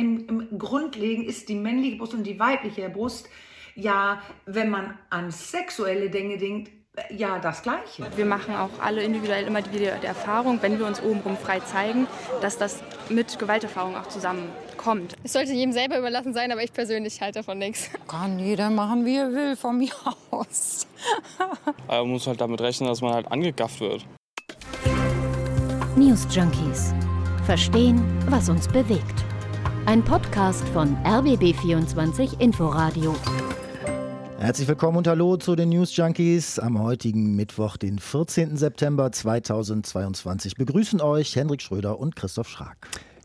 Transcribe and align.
im, 0.00 0.28
im 0.28 0.58
Grundlegen 0.58 1.24
ist 1.24 1.48
die 1.48 1.54
männliche 1.54 1.96
Brust 1.96 2.14
und 2.14 2.24
die 2.24 2.38
weibliche 2.38 2.88
Brust 2.88 3.28
ja, 3.74 4.20
wenn 4.46 4.70
man 4.70 4.98
an 5.10 5.30
sexuelle 5.30 6.10
Dinge 6.10 6.38
denkt, 6.38 6.72
ja, 7.08 7.38
das 7.38 7.62
Gleiche. 7.62 8.04
Wir 8.16 8.26
machen 8.26 8.54
auch 8.54 8.70
alle 8.80 9.02
individuell 9.02 9.46
immer 9.46 9.60
wieder 9.72 9.96
die 9.98 10.06
Erfahrung, 10.06 10.58
wenn 10.60 10.78
wir 10.78 10.86
uns 10.86 11.00
obenrum 11.00 11.36
frei 11.36 11.60
zeigen, 11.60 12.06
dass 12.42 12.58
das 12.58 12.82
mit 13.08 13.38
Gewalterfahrung 13.38 13.96
auch 13.96 14.08
zusammenkommt. 14.08 15.14
Es 15.22 15.32
sollte 15.32 15.52
jedem 15.52 15.72
selber 15.72 15.98
überlassen 15.98 16.34
sein, 16.34 16.50
aber 16.52 16.62
ich 16.62 16.72
persönlich 16.72 17.20
halte 17.20 17.38
davon 17.38 17.58
nichts. 17.58 17.90
Kann 18.08 18.38
jeder 18.38 18.70
machen, 18.70 19.04
wie 19.06 19.16
er 19.16 19.32
will, 19.32 19.56
von 19.56 19.78
mir 19.78 19.92
aus. 20.30 20.86
man 21.86 22.08
muss 22.08 22.26
halt 22.26 22.40
damit 22.40 22.60
rechnen, 22.60 22.88
dass 22.88 23.00
man 23.00 23.14
halt 23.14 23.30
angegafft 23.30 23.80
wird. 23.80 24.04
News 25.96 26.26
Junkies. 26.30 26.92
Verstehen, 27.46 28.02
was 28.28 28.48
uns 28.48 28.68
bewegt. 28.68 29.24
Ein 29.90 30.04
Podcast 30.04 30.62
von 30.68 30.96
RBB24 30.98 32.38
Inforadio. 32.38 33.12
Herzlich 34.38 34.68
willkommen 34.68 34.98
und 34.98 35.08
hallo 35.08 35.36
zu 35.36 35.56
den 35.56 35.70
News 35.70 35.96
Junkies 35.96 36.60
am 36.60 36.80
heutigen 36.80 37.34
Mittwoch, 37.34 37.76
den 37.76 37.98
14. 37.98 38.56
September 38.56 39.10
2022. 39.10 40.54
Begrüßen 40.54 41.00
euch 41.00 41.34
Hendrik 41.34 41.60
Schröder 41.60 41.98
und 41.98 42.14
Christoph 42.14 42.48
Schrag. 42.48 42.76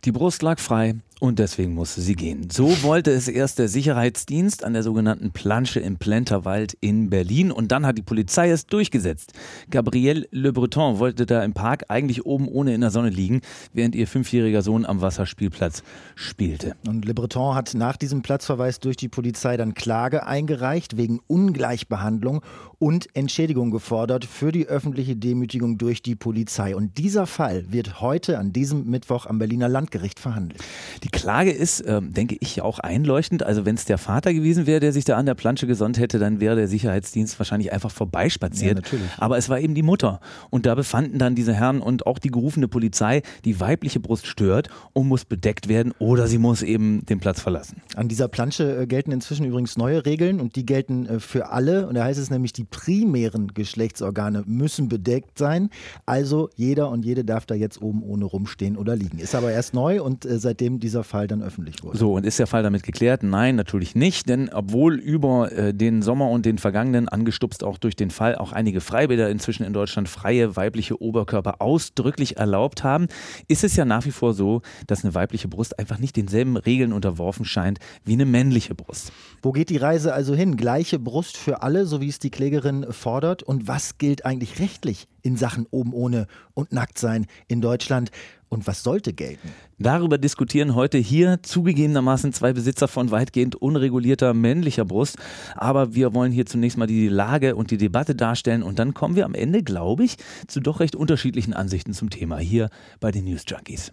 Die 0.06 0.12
Brust 0.12 0.42
lag 0.42 0.58
frei, 0.58 0.96
und 1.20 1.40
deswegen 1.40 1.74
musste 1.74 2.02
sie 2.02 2.16
gehen. 2.16 2.50
So 2.52 2.84
wollte 2.84 3.12
es 3.12 3.28
erst 3.28 3.60
der 3.60 3.68
Sicherheitsdienst 3.68 4.64
an 4.64 4.74
der 4.74 4.84
sogenannten 4.84 5.32
Plansche 5.32 5.80
im 5.80 5.98
Plenterwald 5.98 6.78
in 6.82 7.10
Berlin 7.10 7.52
und 7.52 7.72
dann 7.72 7.86
hat 7.86 7.98
die 7.98 8.02
Polizei 8.02 8.50
es 8.50 8.66
durchgesetzt. 8.66 9.34
Gabrielle 9.70 10.28
Le 10.32 10.52
Breton 10.52 11.00
wollte 11.00 11.26
da 11.26 11.44
im 11.44 11.54
Park 11.54 11.86
eigentlich 11.88 12.26
oben 12.26 12.48
ohne 12.48 12.74
in 12.74 12.82
der 12.82 12.92
Sonne 12.92 13.10
liegen, 13.10 13.42
während 13.74 13.96
ihr 13.96 14.08
fünfjähriger 14.08 14.62
Sohn 14.62 14.86
am 14.86 15.02
Wasserspielplatz 15.02 15.84
spielte. 16.16 16.76
Und 16.88 17.06
Le 17.06 17.14
Breton 17.14 17.56
hat 17.56 17.74
nach 17.74 17.98
diesem 17.98 18.22
Platzverweis 18.22 18.80
durch 18.80 18.98
die 18.98 19.10
Polizei 19.10 19.58
dann 19.58 19.74
Klage 19.74 20.26
eingereicht 20.26 20.98
wegen 20.98 21.20
Ungleichbehandlung 21.28 22.42
und 22.78 23.08
Entschädigung 23.16 23.72
gefordert 23.72 24.26
für 24.26 24.52
die 24.52 24.68
öffentliche 24.68 25.16
Demütigung 25.16 25.78
durch 25.78 26.02
die 26.02 26.16
Polizei. 26.16 26.76
Und 26.76 26.98
dieser 26.98 27.26
Fall 27.26 27.72
wird 27.72 28.02
heute 28.02 28.38
an 28.38 28.52
diesem 28.52 28.90
Mittwoch 28.90 29.26
am 29.26 29.40
Berliner 29.40 29.70
Landgericht 29.70 30.20
verhandelt. 30.20 30.62
Die 31.06 31.12
Klage 31.12 31.52
ist, 31.52 31.82
äh, 31.82 32.02
denke 32.02 32.36
ich, 32.40 32.64
auch 32.64 32.80
einleuchtend. 32.80 33.44
Also 33.44 33.64
wenn 33.64 33.76
es 33.76 33.86
der 33.86 34.00
Vater 34.00 34.34
gewesen 34.34 34.66
wäre, 34.66 34.80
der 34.80 34.92
sich 34.92 35.06
da 35.06 35.18
an 35.18 35.28
der 35.28 35.36
Plansche 35.36 35.68
gesonnt 35.68 36.00
hätte, 36.00 36.18
dann 36.18 36.40
wäre 36.40 36.56
der 36.56 36.68
Sicherheitsdienst 36.68 37.38
wahrscheinlich 37.38 37.72
einfach 37.72 37.92
vorbeispaziert. 37.92 38.70
Ja, 38.70 38.82
natürlich. 38.82 39.12
Aber 39.20 39.38
es 39.38 39.48
war 39.48 39.60
eben 39.60 39.76
die 39.76 39.84
Mutter. 39.84 40.20
Und 40.50 40.66
da 40.66 40.74
befanden 40.74 41.20
dann 41.20 41.36
diese 41.36 41.54
Herren 41.54 41.80
und 41.80 42.08
auch 42.08 42.18
die 42.18 42.32
gerufene 42.32 42.68
Polizei, 42.68 43.22
die 43.44 43.60
weibliche 43.60 44.00
Brust 44.00 44.26
stört 44.26 44.70
und 44.94 45.08
muss 45.08 45.26
bedeckt 45.26 45.68
werden 45.68 45.94
oder 46.00 46.26
sie 46.26 46.40
muss 46.40 46.64
eben 46.64 47.06
den 47.06 47.20
Platz 47.20 47.40
verlassen. 47.40 47.84
An 47.96 48.08
dieser 48.08 48.28
Plansche 48.28 48.76
äh, 48.76 48.88
gelten 48.88 49.12
inzwischen 49.12 49.46
übrigens 49.46 49.78
neue 49.78 50.08
Regeln 50.08 50.40
und 50.40 50.56
die 50.56 50.66
gelten 50.66 51.06
äh, 51.06 51.20
für 51.20 51.52
alle. 51.52 51.88
Und 51.88 51.94
da 51.94 52.06
heißt 52.06 52.20
es 52.20 52.32
nämlich, 52.32 52.52
die 52.52 52.64
primären 52.64 53.50
Geschlechtsorgane 53.54 54.42
müssen 54.48 54.90
bedeckt 54.90 55.38
sein. 55.38 55.70
Also 56.08 56.50
jeder 56.56 56.90
und 56.90 57.06
jede 57.06 57.24
darf 57.24 57.46
da 57.46 57.54
jetzt 57.54 57.80
oben 57.80 58.02
ohne 58.02 58.26
rumstehen 58.26 58.76
oder 58.76 58.96
liegen. 58.96 59.20
Ist 59.20 59.36
aber 59.36 59.52
erst 59.52 59.76
neu 59.76 60.02
und 60.02 60.26
äh, 60.26 60.40
seitdem 60.40 60.80
diese 60.80 60.95
dieser 60.96 61.04
Fall 61.04 61.28
dann 61.28 61.44
öffentlich 61.44 61.84
wurde. 61.84 61.98
So, 61.98 62.14
und 62.14 62.26
ist 62.26 62.40
der 62.40 62.48
Fall 62.48 62.64
damit 62.64 62.84
geklärt? 62.84 63.22
Nein, 63.22 63.58
natürlich 63.58 63.96
nicht, 63.96 64.30
denn 64.30 64.50
obwohl 64.50 64.96
über 64.96 65.52
äh, 65.52 65.74
den 65.74 66.02
Sommer 66.02 66.30
und 66.30 66.46
den 66.46 66.58
vergangenen, 66.58 67.10
angestupst 67.10 67.66
auch 67.66 67.78
durch 67.78 67.98
den 67.98 68.12
Fall, 68.12 68.36
auch 68.36 68.54
einige 68.54 68.80
Freibäder 68.80 69.30
inzwischen 69.30 69.66
in 69.66 69.74
Deutschland 69.74 70.08
freie 70.08 70.56
weibliche 70.56 71.02
Oberkörper 71.02 71.62
ausdrücklich 71.62 72.38
erlaubt 72.38 72.86
haben, 72.86 73.08
ist 73.50 73.66
es 73.66 73.76
ja 73.76 73.84
nach 73.84 74.06
wie 74.06 74.12
vor 74.12 74.34
so, 74.34 74.62
dass 74.88 75.04
eine 75.04 75.14
weibliche 75.14 75.50
Brust 75.50 75.78
einfach 75.78 76.00
nicht 76.00 76.16
denselben 76.16 76.56
Regeln 76.56 76.94
unterworfen 76.94 77.44
scheint 77.44 77.80
wie 78.06 78.14
eine 78.14 78.26
männliche 78.26 78.74
Brust. 78.74 79.12
Wo 79.42 79.52
geht 79.52 79.70
die 79.70 79.78
Reise 79.78 80.14
also 80.14 80.34
hin? 80.34 80.56
Gleiche 80.56 80.98
Brust 80.98 81.36
für 81.36 81.62
alle, 81.62 81.86
so 81.86 82.00
wie 82.00 82.08
es 82.08 82.20
die 82.20 82.30
Klägerin 82.30 82.86
fordert? 82.90 83.44
Und 83.44 83.68
was 83.68 83.98
gilt 83.98 84.26
eigentlich 84.26 84.60
rechtlich 84.60 85.08
in 85.22 85.36
Sachen 85.36 85.66
oben 85.72 85.92
ohne 85.92 86.28
und 86.54 86.72
nackt 86.72 86.98
sein 86.98 87.26
in 87.50 87.60
Deutschland? 87.60 88.12
Und 88.50 88.68
was 88.68 88.84
sollte 88.84 89.14
gelten? 89.14 89.50
Darüber 89.80 90.18
diskutieren 90.18 90.76
heute 90.76 90.98
hier 90.98 91.40
zugegebenermaßen 91.42 92.32
zwei 92.32 92.54
Besitzer 92.54 92.88
von 92.88 93.12
weitgehend 93.12 93.56
unregulierter 93.56 94.34
männlicher 94.34 94.86
Brust. 94.86 95.18
Aber 95.56 95.96
wir 95.96 96.14
wollen 96.14 96.32
hier 96.32 96.46
zunächst 96.46 96.78
mal 96.78 96.88
die 96.88 97.08
Lage 97.08 97.56
und 97.56 97.72
die 97.72 97.78
Debatte 97.78 98.16
darstellen 98.16 98.64
und 98.64 98.80
dann 98.80 98.94
kommen 98.94 99.16
wir 99.16 99.26
am 99.26 99.34
Ende, 99.34 99.64
glaube 99.64 100.06
ich, 100.06 100.18
zu 100.48 100.60
doch 100.60 100.80
recht 100.80 100.96
unterschiedlichen 100.96 101.54
Ansichten 101.54 101.94
zum 101.94 102.10
Thema 102.10 102.38
hier 102.38 102.70
bei 103.00 103.12
den 103.12 103.26
News 103.26 103.44
Junkies. 103.48 103.92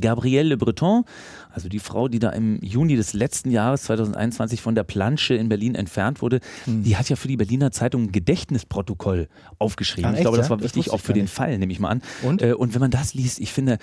Gabrielle 0.00 0.50
Le 0.50 0.56
Breton, 0.56 1.04
also 1.50 1.68
die 1.68 1.78
Frau, 1.78 2.08
die 2.08 2.18
da 2.18 2.30
im 2.30 2.58
Juni 2.62 2.96
des 2.96 3.12
letzten 3.12 3.50
Jahres 3.50 3.82
2021 3.82 4.60
von 4.60 4.74
der 4.74 4.84
Plansche 4.84 5.34
in 5.34 5.48
Berlin 5.48 5.74
entfernt 5.74 6.22
wurde, 6.22 6.40
mhm. 6.66 6.82
die 6.82 6.96
hat 6.96 7.08
ja 7.08 7.16
für 7.16 7.28
die 7.28 7.36
Berliner 7.36 7.70
Zeitung 7.70 8.04
ein 8.04 8.12
Gedächtnisprotokoll 8.12 9.28
aufgeschrieben. 9.58 10.10
Ach, 10.12 10.16
ich 10.16 10.22
glaube, 10.22 10.36
das 10.36 10.50
war 10.50 10.60
wichtig 10.62 10.90
auch 10.90 11.00
für 11.00 11.12
den 11.12 11.28
Fall, 11.28 11.58
nehme 11.58 11.72
ich 11.72 11.80
mal 11.80 11.90
an. 11.90 12.02
Und? 12.22 12.42
Äh, 12.42 12.54
und 12.54 12.74
wenn 12.74 12.80
man 12.80 12.90
das 12.90 13.14
liest, 13.14 13.40
ich 13.40 13.52
finde, 13.52 13.78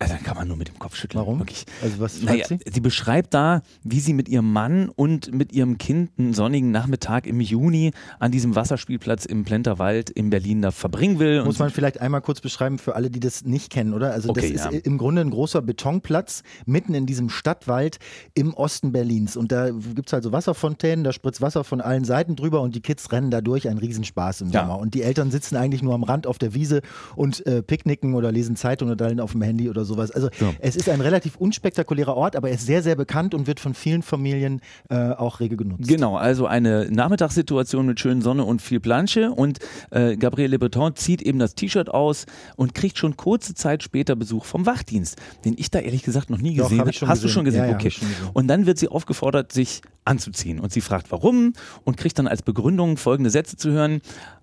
also 0.00 0.14
dann 0.14 0.22
kann 0.22 0.36
man 0.36 0.46
nur 0.46 0.56
mit 0.56 0.68
dem 0.68 0.78
Kopf 0.78 0.94
schütteln. 0.94 1.20
Warum? 1.20 1.40
Wirklich. 1.40 1.64
Also 1.82 1.98
was 1.98 2.22
naja, 2.22 2.46
sie? 2.46 2.58
sie 2.64 2.80
beschreibt 2.80 3.34
da, 3.34 3.62
wie 3.82 3.98
sie 3.98 4.12
mit 4.12 4.28
ihrem 4.28 4.52
Mann 4.52 4.90
und 4.90 5.34
mit 5.34 5.52
ihrem 5.52 5.76
Kind 5.76 6.12
einen 6.18 6.34
sonnigen 6.34 6.70
Nachmittag 6.70 7.26
im 7.26 7.40
Juni 7.40 7.90
an 8.20 8.30
diesem 8.30 8.54
Wasserspielplatz 8.54 9.24
im 9.24 9.42
Plenterwald 9.44 10.10
in 10.10 10.30
Berlin 10.30 10.62
da 10.62 10.70
verbringen 10.70 11.18
will. 11.18 11.42
Muss 11.44 11.58
man 11.58 11.70
vielleicht 11.70 12.00
einmal 12.00 12.20
kurz 12.20 12.40
beschreiben 12.40 12.78
für 12.78 12.94
alle, 12.94 13.10
die 13.10 13.18
das 13.18 13.44
nicht 13.44 13.70
kennen, 13.70 13.92
oder? 13.92 14.12
Also 14.12 14.30
okay, 14.30 14.52
das 14.52 14.66
ja. 14.66 14.70
ist 14.70 14.86
im 14.86 14.98
Grunde 14.98 15.20
ein 15.20 15.30
großer 15.30 15.62
Betonplatz 15.62 16.44
mitten 16.64 16.94
in 16.94 17.06
diesem 17.06 17.28
Stadtwald 17.28 17.98
im 18.34 18.54
Osten 18.54 18.92
Berlins. 18.92 19.36
Und 19.36 19.50
da 19.50 19.70
gibt 19.70 20.08
es 20.08 20.12
halt 20.12 20.22
so 20.22 20.30
Wasserfontänen, 20.30 21.02
da 21.02 21.12
spritzt 21.12 21.40
Wasser 21.40 21.64
von 21.64 21.80
allen 21.80 22.04
Seiten 22.04 22.36
drüber 22.36 22.60
und 22.60 22.76
die 22.76 22.82
Kids 22.82 23.10
rennen 23.10 23.32
da 23.32 23.40
durch, 23.40 23.68
ein 23.68 23.78
Riesenspaß 23.78 24.42
im 24.42 24.50
ja. 24.50 24.60
Sommer. 24.60 24.78
Und 24.78 24.94
die 24.94 25.02
Eltern 25.02 25.32
sitzen 25.32 25.56
eigentlich 25.56 25.82
nur 25.82 25.94
am 25.94 26.04
Rand 26.04 26.28
auf 26.28 26.38
der 26.38 26.54
Wiese 26.54 26.82
und 27.16 27.44
äh, 27.46 27.64
picknicken 27.64 28.14
oder 28.14 28.30
lesen 28.30 28.54
Zeitung 28.54 28.90
oder 28.90 29.08
auf 29.24 29.32
dem 29.32 29.42
Handy 29.42 29.68
oder 29.68 29.84
so 29.84 29.87
sowas. 29.88 30.12
Also 30.12 30.28
ja. 30.40 30.52
es 30.60 30.76
ist 30.76 30.88
ein 30.88 31.00
relativ 31.00 31.36
unspektakulärer 31.36 32.16
Ort, 32.16 32.36
aber 32.36 32.48
er 32.48 32.54
ist 32.54 32.66
sehr, 32.66 32.82
sehr 32.82 32.94
bekannt 32.94 33.34
und 33.34 33.46
wird 33.46 33.58
von 33.58 33.74
vielen 33.74 34.02
Familien 34.02 34.60
äh, 34.88 35.10
auch 35.10 35.40
rege 35.40 35.56
genutzt. 35.56 35.88
Genau, 35.88 36.16
also 36.16 36.46
eine 36.46 36.88
Nachmittagssituation 36.90 37.86
mit 37.86 37.98
schönen 37.98 38.22
Sonne 38.22 38.44
und 38.44 38.62
viel 38.62 38.78
Planche 38.80 39.32
und 39.32 39.58
äh, 39.90 40.16
Gabriele 40.16 40.58
Breton 40.58 40.94
zieht 40.94 41.22
eben 41.22 41.38
das 41.38 41.54
T-Shirt 41.54 41.88
aus 41.88 42.26
und 42.56 42.74
kriegt 42.74 42.98
schon 42.98 43.16
kurze 43.16 43.54
Zeit 43.54 43.82
später 43.82 44.14
Besuch 44.14 44.44
vom 44.44 44.66
Wachdienst, 44.66 45.16
den 45.44 45.54
ich 45.58 45.70
da 45.70 45.80
ehrlich 45.80 46.02
gesagt 46.02 46.30
noch 46.30 46.38
nie 46.38 46.54
gesehen 46.54 46.80
habe. 46.80 46.90
Hast 46.90 47.00
gesehen. 47.00 47.22
du 47.22 47.28
schon 47.28 47.44
gesehen? 47.44 47.68
Ja, 47.68 47.74
okay. 47.74 47.90
Schon 47.90 48.08
gesehen. 48.08 48.30
Und 48.32 48.48
dann 48.48 48.66
wird 48.66 48.78
sie 48.78 48.88
aufgefordert, 48.88 49.52
sich 49.52 49.82
anzuziehen 50.08 50.58
und 50.58 50.72
sie 50.72 50.80
fragt 50.80 51.12
warum 51.12 51.52
und 51.84 51.96
kriegt 51.96 52.18
dann 52.18 52.26
als 52.26 52.42
Begründung 52.42 52.96
folgende 52.96 53.30
Sätze 53.30 53.56
zu 53.56 53.70
hören. 53.70 54.00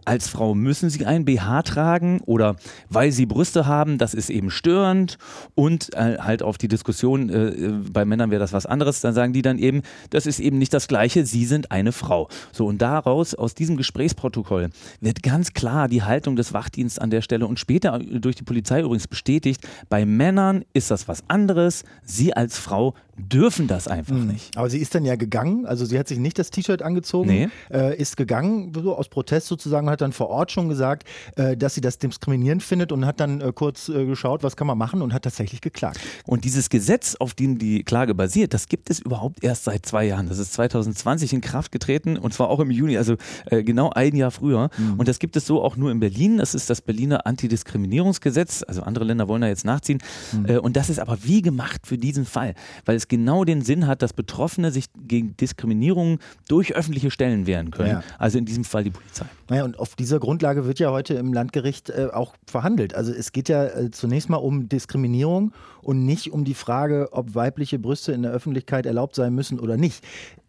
Als 0.07 0.27
Frau 0.27 0.53
müssen 0.53 0.91
sie 0.91 1.07
ein 1.07 1.25
BH 1.25 1.63
tragen 1.63 2.21
oder 2.25 2.57
weil 2.89 3.11
sie 3.11 3.25
Brüste 3.25 3.65
haben, 3.65 3.97
das 3.97 4.13
ist 4.13 4.29
eben 4.29 4.51
störend 4.51 5.17
und 5.55 5.95
äh, 5.95 6.19
halt 6.19 6.43
auf 6.43 6.59
die 6.59 6.67
Diskussion, 6.67 7.29
äh, 7.29 7.71
bei 7.91 8.05
Männern 8.05 8.29
wäre 8.29 8.39
das 8.39 8.53
was 8.53 8.67
anderes, 8.67 9.01
dann 9.01 9.15
sagen 9.15 9.33
die 9.33 9.41
dann 9.41 9.57
eben, 9.57 9.81
das 10.11 10.27
ist 10.27 10.39
eben 10.39 10.59
nicht 10.59 10.75
das 10.75 10.87
Gleiche, 10.87 11.25
sie 11.25 11.45
sind 11.45 11.71
eine 11.71 11.91
Frau. 11.91 12.29
So 12.51 12.67
und 12.67 12.83
daraus, 12.83 13.33
aus 13.33 13.55
diesem 13.55 13.77
Gesprächsprotokoll, 13.77 14.69
wird 15.01 15.23
ganz 15.23 15.53
klar 15.53 15.87
die 15.87 16.03
Haltung 16.03 16.35
des 16.35 16.53
Wachdienstes 16.53 16.99
an 16.99 17.09
der 17.09 17.21
Stelle 17.21 17.47
und 17.47 17.59
später 17.59 17.97
durch 17.97 18.35
die 18.35 18.43
Polizei 18.43 18.81
übrigens 18.81 19.07
bestätigt, 19.07 19.67
bei 19.89 20.05
Männern 20.05 20.65
ist 20.73 20.91
das 20.91 21.07
was 21.07 21.23
anderes, 21.29 21.83
sie 22.03 22.31
als 22.35 22.59
Frau 22.59 22.93
dürfen 23.17 23.67
das 23.67 23.87
einfach 23.87 24.15
mhm. 24.15 24.27
nicht. 24.27 24.57
Aber 24.57 24.69
sie 24.69 24.79
ist 24.79 24.93
dann 24.93 25.05
ja 25.05 25.15
gegangen, 25.15 25.65
also 25.65 25.85
sie 25.85 25.97
hat 25.97 26.07
sich 26.07 26.19
nicht 26.19 26.37
das 26.37 26.51
T-Shirt 26.51 26.81
angezogen, 26.81 27.29
nee. 27.29 27.49
äh, 27.71 27.97
ist 27.97 28.17
gegangen, 28.17 28.73
so 28.73 28.95
aus 28.95 29.07
Protest 29.07 29.47
sozusagen, 29.47 29.89
hat 29.89 30.01
dann 30.01 30.11
vor 30.11 30.29
Ort 30.29 30.51
schon 30.51 30.67
gesagt, 30.67 31.07
äh, 31.37 31.55
dass 31.55 31.75
sie 31.75 31.81
das 31.81 31.97
diskriminierend 31.97 32.61
findet 32.61 32.91
und 32.91 33.05
hat 33.05 33.19
dann 33.19 33.39
äh, 33.39 33.53
kurz 33.53 33.87
äh, 33.87 34.05
geschaut, 34.05 34.43
was 34.43 34.57
kann 34.57 34.67
man 34.67 34.77
machen 34.77 35.01
und 35.01 35.13
hat 35.13 35.23
tatsächlich 35.23 35.61
geklagt. 35.61 35.99
Und 36.25 36.43
dieses 36.43 36.69
Gesetz, 36.69 37.15
auf 37.15 37.33
dem 37.33 37.57
die 37.57 37.83
Klage 37.83 38.13
basiert, 38.15 38.53
das 38.53 38.67
gibt 38.67 38.89
es 38.89 38.99
überhaupt 38.99 39.43
erst 39.43 39.63
seit 39.63 39.85
zwei 39.85 40.05
Jahren. 40.05 40.27
Das 40.27 40.37
ist 40.37 40.53
2020 40.53 41.33
in 41.33 41.41
Kraft 41.41 41.71
getreten 41.71 42.17
und 42.17 42.33
zwar 42.33 42.49
auch 42.49 42.59
im 42.59 42.69
Juni, 42.69 42.97
also 42.97 43.15
äh, 43.45 43.63
genau 43.63 43.91
ein 43.91 44.15
Jahr 44.15 44.31
früher. 44.31 44.69
Mhm. 44.77 44.99
Und 44.99 45.07
das 45.07 45.19
gibt 45.19 45.37
es 45.37 45.45
so 45.45 45.63
auch 45.63 45.77
nur 45.77 45.91
in 45.91 45.99
Berlin. 46.01 46.37
Das 46.37 46.53
ist 46.53 46.69
das 46.69 46.81
Berliner 46.81 47.25
Antidiskriminierungsgesetz. 47.25 48.63
Also 48.67 48.81
andere 48.81 49.05
Länder 49.05 49.29
wollen 49.29 49.41
da 49.41 49.47
jetzt 49.47 49.63
nachziehen. 49.63 49.99
Mhm. 50.33 50.59
Und 50.59 50.75
das 50.75 50.89
ist 50.89 50.99
aber 50.99 51.17
wie 51.23 51.41
gemacht 51.41 51.87
für 51.87 51.97
diesen 51.97 52.25
Fall, 52.25 52.55
weil 52.83 52.95
es 52.95 53.04
genau 53.07 53.43
den 53.43 53.61
Sinn 53.61 53.87
hat, 53.87 54.01
dass 54.01 54.13
Betroffene 54.13 54.71
sich 54.71 54.85
gegen 54.95 55.35
Diskriminierung 55.37 56.19
durch 56.47 56.75
öffentliche 56.75 57.11
Stellen 57.11 57.47
wehren 57.47 57.71
können. 57.71 57.89
Ja. 57.89 58.03
Also 58.17 58.37
in 58.37 58.45
diesem 58.45 58.63
Fall 58.63 58.83
die 58.83 58.91
Polizei. 58.91 59.25
Naja, 59.49 59.63
und 59.63 59.79
auf 59.79 59.95
dieser 59.95 60.19
Grundlage 60.19 60.65
wird 60.65 60.79
ja 60.79 60.91
heute 60.91 61.15
im 61.15 61.33
Landgericht 61.33 61.89
äh, 61.89 62.07
auch 62.11 62.33
verhandelt. 62.47 62.95
Also 62.95 63.11
es 63.11 63.31
geht 63.31 63.49
ja 63.49 63.65
äh, 63.65 63.91
zunächst 63.91 64.29
mal 64.29 64.37
um 64.37 64.69
Diskriminierung 64.69 65.53
und 65.81 66.05
nicht 66.05 66.31
um 66.31 66.45
die 66.45 66.53
Frage, 66.53 67.09
ob 67.11 67.35
weibliche 67.35 67.79
Brüste 67.79 68.11
in 68.11 68.23
der 68.23 68.31
Öffentlichkeit 68.31 68.85
erlaubt 68.85 69.15
sein 69.15 69.33
müssen 69.33 69.59
oder 69.59 69.77
nicht 69.77 70.03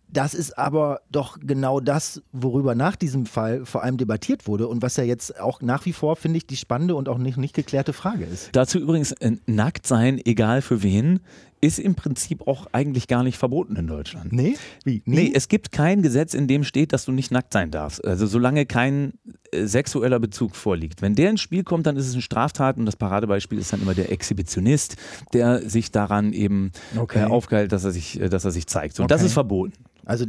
Das 0.09 0.35
ist 0.35 0.57
aber 0.57 1.01
doch 1.11 1.39
genau 1.41 1.81
das, 1.81 2.23
worüber 2.33 2.75
nach 2.75 2.97
diesem 2.97 3.27
Fall 3.27 3.67
vor 3.67 3.83
allem 3.83 3.97
debattiert 3.97 4.47
wurde 4.47 4.69
und 4.69 4.81
was 4.81 4.97
ja 4.97 5.05
jetzt 5.05 5.41
auch 5.41 5.61
nach 5.61 5.85
wie 5.85 5.93
vor, 5.93 6.17
finde 6.17 6.39
ich, 6.39 6.47
die 6.47 6.57
spannende 6.57 6.95
und 6.95 7.09
auch 7.09 7.19
nicht, 7.19 7.37
nicht 7.37 7.55
geklärte 7.55 7.93
Frage 7.93 8.25
ist. 8.25 8.51
Dazu 8.53 8.79
übrigens 8.79 9.13
äh, 9.13 9.33
nackt 9.47 9.87
sein, 9.87 10.21
egal 10.25 10.63
für 10.63 10.83
wen, 10.83 11.21
ist 11.67 11.79
im 11.79 11.95
Prinzip 11.95 12.47
auch 12.47 12.67
eigentlich 12.73 13.09
gar 13.09 13.23
nicht 13.23 13.37
verboten 13.37 13.77
in 13.77 13.87
Deutschland. 13.89 14.33
Nee? 14.33 14.57
Wie? 14.85 15.03
Nee? 15.05 15.17
nee, 15.17 15.33
es 15.35 15.49
gibt 15.49 15.73
kein 15.73 16.01
Gesetz, 16.01 16.33
in 16.33 16.47
dem 16.47 16.63
steht, 16.63 16.93
dass 16.93 17.05
du 17.05 17.13
nicht 17.13 17.33
nackt 17.33 17.53
sein 17.53 17.71
darfst. 17.71 18.05
Also 18.05 18.27
solange 18.27 18.67
kein 18.67 19.15
äh, 19.51 19.67
sexueller 19.67 20.21
Bezug 20.21 20.55
vorliegt. 20.55 21.03
Wenn 21.03 21.15
der 21.15 21.31
ins 21.31 21.41
Spiel 21.41 21.65
kommt, 21.65 21.87
dann 21.87 21.97
ist 21.97 22.07
es 22.07 22.13
eine 22.13 22.23
Straftat 22.23 22.77
und 22.77 22.87
das 22.87 22.97
Paradebeispiel 22.97 23.59
ist 23.59 23.73
dann 23.73 23.83
immer 23.83 23.95
der 23.95 24.13
Exhibitionist, 24.13 24.97
der 25.33 25.69
sich 25.69 25.91
daran 25.91 26.33
eben 26.33 26.71
okay. 26.97 27.23
äh, 27.23 27.25
aufgehält, 27.25 27.73
dass 27.73 27.85
er 27.85 27.91
sich, 27.91 28.21
äh, 28.21 28.29
dass 28.29 28.45
er 28.45 28.53
sich 28.53 28.67
zeigt. 28.67 28.99
Und 29.01 29.07
okay. 29.07 29.15
das 29.15 29.23
ist 29.23 29.33
verboten. 29.33 29.75
Also 30.05 30.27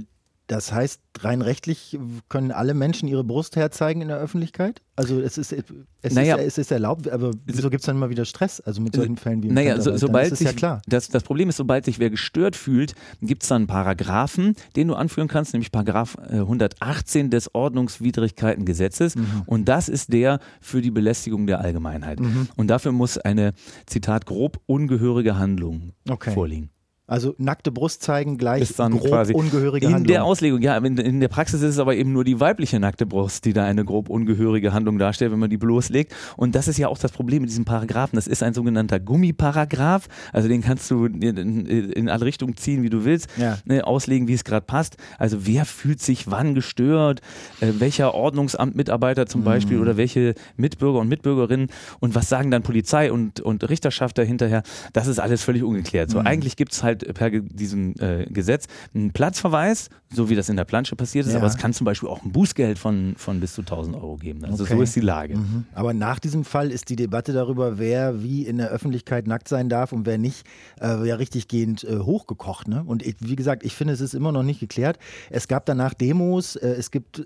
das 0.47 0.71
heißt, 0.71 1.01
rein 1.19 1.41
rechtlich 1.41 1.99
können 2.29 2.51
alle 2.51 2.73
Menschen 2.73 3.09
ihre 3.09 3.23
Brust 3.25 3.57
herzeigen 3.57 4.01
in 4.01 4.07
der 4.07 4.17
Öffentlichkeit? 4.17 4.81
Also 4.95 5.19
es 5.19 5.37
ist, 5.37 5.53
es 6.01 6.13
naja, 6.13 6.37
ist, 6.37 6.47
es 6.47 6.57
ist 6.57 6.71
erlaubt, 6.71 7.09
aber 7.09 7.31
wieso 7.45 7.69
gibt 7.69 7.81
es 7.81 7.85
dann 7.85 7.97
immer 7.97 8.09
wieder 8.09 8.23
Stress? 8.23 8.61
Also 8.61 8.81
mit 8.81 8.95
solchen 8.95 9.17
Fällen 9.17 9.43
wie 9.43 9.49
Naja, 9.49 9.79
so, 9.79 9.95
sobald 9.97 10.35
sich, 10.35 10.47
ja 10.47 10.53
klar. 10.53 10.81
Das, 10.87 11.09
das 11.09 11.23
Problem 11.23 11.49
ist, 11.49 11.57
sobald 11.57 11.85
sich 11.85 11.99
wer 11.99 12.09
gestört 12.09 12.55
fühlt, 12.55 12.95
gibt 13.21 13.43
es 13.43 13.49
dann 13.49 13.63
einen 13.63 13.67
Paragraphen, 13.67 14.55
den 14.75 14.87
du 14.87 14.95
anführen 14.95 15.27
kannst, 15.27 15.53
nämlich 15.53 15.71
Paragraph 15.71 16.17
118 16.17 17.25
äh, 17.25 17.29
des 17.29 17.53
Ordnungswidrigkeitengesetzes. 17.53 19.15
Mhm. 19.15 19.43
Und 19.45 19.65
das 19.65 19.89
ist 19.89 20.13
der 20.13 20.39
für 20.61 20.81
die 20.81 20.91
Belästigung 20.91 21.45
der 21.45 21.59
Allgemeinheit. 21.59 22.19
Mhm. 22.19 22.47
Und 22.55 22.67
dafür 22.67 22.93
muss 22.93 23.17
eine, 23.17 23.53
Zitat, 23.85 24.25
grob 24.25 24.61
ungehörige 24.65 25.37
Handlung 25.37 25.91
okay. 26.09 26.31
vorliegen. 26.31 26.69
Also 27.09 27.35
nackte 27.37 27.71
Brust 27.71 28.03
zeigen 28.03 28.37
gleich 28.37 28.61
ist 28.61 28.79
dann 28.79 28.91
grob 28.91 29.07
quasi 29.07 29.33
ungehörige 29.33 29.85
in 29.85 29.93
Handlung. 29.93 30.13
der 30.13 30.25
Auslegung, 30.25 30.61
ja, 30.61 30.75
in, 30.75 30.97
in, 30.97 31.21
der 31.21 31.29
Praxis 31.29 31.61
ist 31.61 31.69
es 31.69 31.79
aber 31.79 31.95
eben 31.95 32.11
nur 32.11 32.25
die 32.25 32.41
weibliche 32.41 32.81
nackte 32.81 33.05
Brust, 33.05 33.45
die 33.45 33.53
da 33.53 33.63
eine 33.63 33.85
grob 33.85 34.09
ungehörige 34.09 34.73
Handlung 34.73 34.99
darstellt, 34.99 35.31
wenn 35.31 35.39
man 35.39 35.49
die 35.49 35.57
bloßlegt. 35.57 36.13
Und 36.35 36.53
das 36.53 36.67
ist 36.67 36.77
ja 36.77 36.89
auch 36.89 36.97
das 36.97 37.13
Problem 37.13 37.43
mit 37.43 37.49
diesem 37.49 37.63
Paragraphen. 37.63 38.17
Das 38.17 38.27
ist 38.27 38.43
ein 38.43 38.53
sogenannter 38.53 38.99
Gummiparagraph. 38.99 40.09
Also 40.33 40.49
den 40.49 40.61
kannst 40.61 40.91
du 40.91 41.05
in, 41.05 41.65
in 41.65 42.09
alle 42.09 42.25
Richtungen 42.25 42.57
ziehen, 42.57 42.83
wie 42.83 42.89
du 42.89 43.05
willst, 43.05 43.29
ja. 43.37 43.57
ne, 43.63 43.87
auslegen, 43.87 44.27
wie 44.27 44.33
es 44.33 44.43
gerade 44.43 44.65
passt. 44.65 44.97
Also 45.17 45.45
wer 45.47 45.63
fühlt 45.63 46.01
sich 46.01 46.29
wann 46.29 46.55
gestört, 46.55 47.21
äh, 47.61 47.71
welcher 47.77 48.15
Ordnungsamtmitarbeiter 48.15 49.27
zum 49.27 49.41
mhm. 49.41 49.45
Beispiel 49.45 49.79
oder 49.79 49.95
welche 49.95 50.35
Mitbürger 50.57 50.99
und 50.99 51.07
Mitbürgerinnen 51.07 51.69
und 52.01 52.15
was 52.15 52.27
sagen 52.27 52.51
dann 52.51 52.63
Polizei 52.63 53.13
und, 53.13 53.39
und 53.39 53.69
Richterschaft 53.69 54.17
dahinterher. 54.17 54.63
Das 54.91 55.07
ist 55.07 55.19
alles 55.19 55.41
völlig 55.41 55.63
ungeklärt. 55.63 56.09
So 56.09 56.19
mhm. 56.19 56.27
eigentlich 56.27 56.57
gibt 56.57 56.73
es 56.73 56.83
halt 56.83 56.96
halt 57.03 57.13
per 57.13 57.29
diesem 57.29 57.93
äh, 57.99 58.25
Gesetz 58.25 58.67
einen 58.93 59.11
Platzverweis, 59.11 59.89
so 60.13 60.29
wie 60.29 60.35
das 60.35 60.49
in 60.49 60.55
der 60.55 60.65
Plansche 60.65 60.95
passiert 60.95 61.25
ist, 61.25 61.33
ja. 61.33 61.39
aber 61.39 61.47
es 61.47 61.57
kann 61.57 61.73
zum 61.73 61.85
Beispiel 61.85 62.09
auch 62.09 62.23
ein 62.23 62.31
Bußgeld 62.31 62.79
von, 62.79 63.15
von 63.17 63.39
bis 63.39 63.53
zu 63.53 63.61
1000 63.61 63.95
Euro 63.95 64.17
geben. 64.17 64.45
Also 64.45 64.63
okay. 64.63 64.75
so 64.75 64.81
ist 64.81 64.95
die 64.95 65.01
Lage. 65.01 65.37
Mhm. 65.37 65.65
Aber 65.73 65.93
nach 65.93 66.19
diesem 66.19 66.45
Fall 66.45 66.71
ist 66.71 66.89
die 66.89 66.95
Debatte 66.95 67.33
darüber, 67.33 67.77
wer 67.77 68.23
wie 68.23 68.45
in 68.45 68.57
der 68.57 68.69
Öffentlichkeit 68.69 69.27
nackt 69.27 69.47
sein 69.47 69.69
darf 69.69 69.91
und 69.91 70.05
wer 70.05 70.17
nicht, 70.17 70.45
äh, 70.81 71.07
ja 71.07 71.15
richtig 71.15 71.47
gehend 71.47 71.83
äh, 71.83 71.99
hochgekocht. 71.99 72.67
Ne? 72.67 72.83
Und 72.85 73.05
ich, 73.05 73.15
wie 73.19 73.35
gesagt, 73.35 73.63
ich 73.63 73.75
finde, 73.75 73.93
es 73.93 74.01
ist 74.01 74.13
immer 74.13 74.31
noch 74.31 74.43
nicht 74.43 74.59
geklärt. 74.59 74.97
Es 75.29 75.47
gab 75.47 75.65
danach 75.65 75.93
Demos, 75.93 76.55
äh, 76.55 76.69
es 76.69 76.91
gibt 76.91 77.19
äh, 77.19 77.23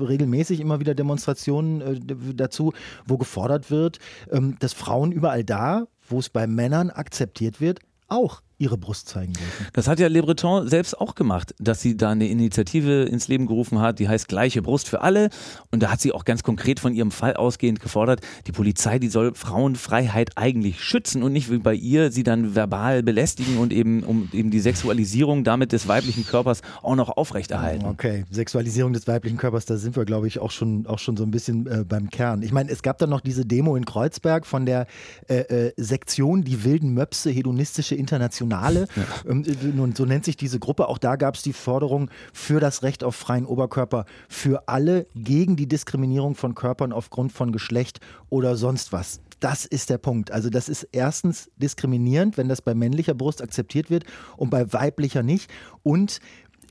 regelmäßig 0.00 0.60
immer 0.60 0.80
wieder 0.80 0.94
Demonstrationen 0.94 1.80
äh, 1.80 2.34
dazu, 2.34 2.72
wo 3.06 3.18
gefordert 3.18 3.70
wird, 3.70 3.98
ähm, 4.30 4.56
dass 4.60 4.72
Frauen 4.72 5.12
überall 5.12 5.44
da, 5.44 5.86
wo 6.08 6.18
es 6.18 6.28
bei 6.28 6.46
Männern 6.46 6.90
akzeptiert 6.90 7.60
wird, 7.60 7.80
auch 8.08 8.42
ihre 8.62 8.78
Brust 8.78 9.08
zeigen 9.08 9.32
dürfen. 9.32 9.66
Das 9.72 9.88
hat 9.88 9.98
ja 9.98 10.06
Le 10.06 10.22
Breton 10.22 10.68
selbst 10.68 10.98
auch 11.00 11.14
gemacht, 11.14 11.54
dass 11.58 11.80
sie 11.80 11.96
da 11.96 12.10
eine 12.10 12.28
Initiative 12.28 13.02
ins 13.02 13.26
Leben 13.26 13.46
gerufen 13.46 13.80
hat, 13.80 13.98
die 13.98 14.08
heißt 14.08 14.28
Gleiche 14.28 14.62
Brust 14.62 14.88
für 14.88 15.00
alle. 15.00 15.30
Und 15.72 15.82
da 15.82 15.90
hat 15.90 16.00
sie 16.00 16.12
auch 16.12 16.24
ganz 16.24 16.44
konkret 16.44 16.78
von 16.78 16.94
ihrem 16.94 17.10
Fall 17.10 17.34
ausgehend 17.34 17.80
gefordert, 17.80 18.20
die 18.46 18.52
Polizei, 18.52 19.00
die 19.00 19.08
soll 19.08 19.34
Frauenfreiheit 19.34 20.30
eigentlich 20.36 20.80
schützen 20.80 21.22
und 21.24 21.32
nicht 21.32 21.50
wie 21.50 21.58
bei 21.58 21.74
ihr 21.74 22.12
sie 22.12 22.22
dann 22.22 22.54
verbal 22.54 23.02
belästigen 23.02 23.58
und 23.58 23.72
eben 23.72 24.04
um 24.04 24.28
eben 24.32 24.50
die 24.50 24.60
Sexualisierung 24.60 25.42
damit 25.42 25.72
des 25.72 25.88
weiblichen 25.88 26.24
Körpers 26.24 26.62
auch 26.82 26.94
noch 26.94 27.08
aufrechterhalten. 27.08 27.84
Okay, 27.86 28.24
Sexualisierung 28.30 28.92
des 28.92 29.08
weiblichen 29.08 29.38
Körpers, 29.38 29.66
da 29.66 29.76
sind 29.76 29.96
wir, 29.96 30.04
glaube 30.04 30.28
ich, 30.28 30.38
auch 30.38 30.52
schon, 30.52 30.86
auch 30.86 31.00
schon 31.00 31.16
so 31.16 31.24
ein 31.24 31.32
bisschen 31.32 31.66
äh, 31.66 31.84
beim 31.84 32.10
Kern. 32.10 32.42
Ich 32.42 32.52
meine, 32.52 32.70
es 32.70 32.82
gab 32.82 32.98
dann 32.98 33.10
noch 33.10 33.20
diese 33.20 33.44
Demo 33.44 33.74
in 33.74 33.84
Kreuzberg 33.84 34.46
von 34.46 34.66
der 34.66 34.86
äh, 35.28 35.40
äh, 35.40 35.72
Sektion 35.76 36.44
Die 36.44 36.62
wilden 36.62 36.94
Möpse 36.94 37.30
Hedonistische 37.30 37.96
Internationale 37.96 38.51
Nationale. 38.52 38.86
Ja. 38.96 39.30
Ähm, 39.30 39.80
und 39.80 39.96
so 39.96 40.04
nennt 40.04 40.24
sich 40.24 40.36
diese 40.36 40.58
Gruppe. 40.58 40.88
Auch 40.88 40.98
da 40.98 41.16
gab 41.16 41.34
es 41.34 41.42
die 41.42 41.52
Forderung 41.52 42.10
für 42.32 42.60
das 42.60 42.82
Recht 42.82 43.04
auf 43.04 43.16
freien 43.16 43.46
Oberkörper 43.46 44.04
für 44.28 44.68
alle 44.68 45.06
gegen 45.14 45.56
die 45.56 45.66
Diskriminierung 45.66 46.34
von 46.34 46.54
Körpern 46.54 46.92
aufgrund 46.92 47.32
von 47.32 47.52
Geschlecht 47.52 48.00
oder 48.30 48.56
sonst 48.56 48.92
was. 48.92 49.20
Das 49.40 49.64
ist 49.64 49.90
der 49.90 49.98
Punkt. 49.98 50.30
Also 50.30 50.50
das 50.50 50.68
ist 50.68 50.86
erstens 50.92 51.50
diskriminierend, 51.56 52.36
wenn 52.36 52.48
das 52.48 52.62
bei 52.62 52.74
männlicher 52.74 53.14
Brust 53.14 53.42
akzeptiert 53.42 53.90
wird 53.90 54.04
und 54.36 54.50
bei 54.50 54.72
weiblicher 54.72 55.24
nicht. 55.24 55.50
Und 55.82 56.20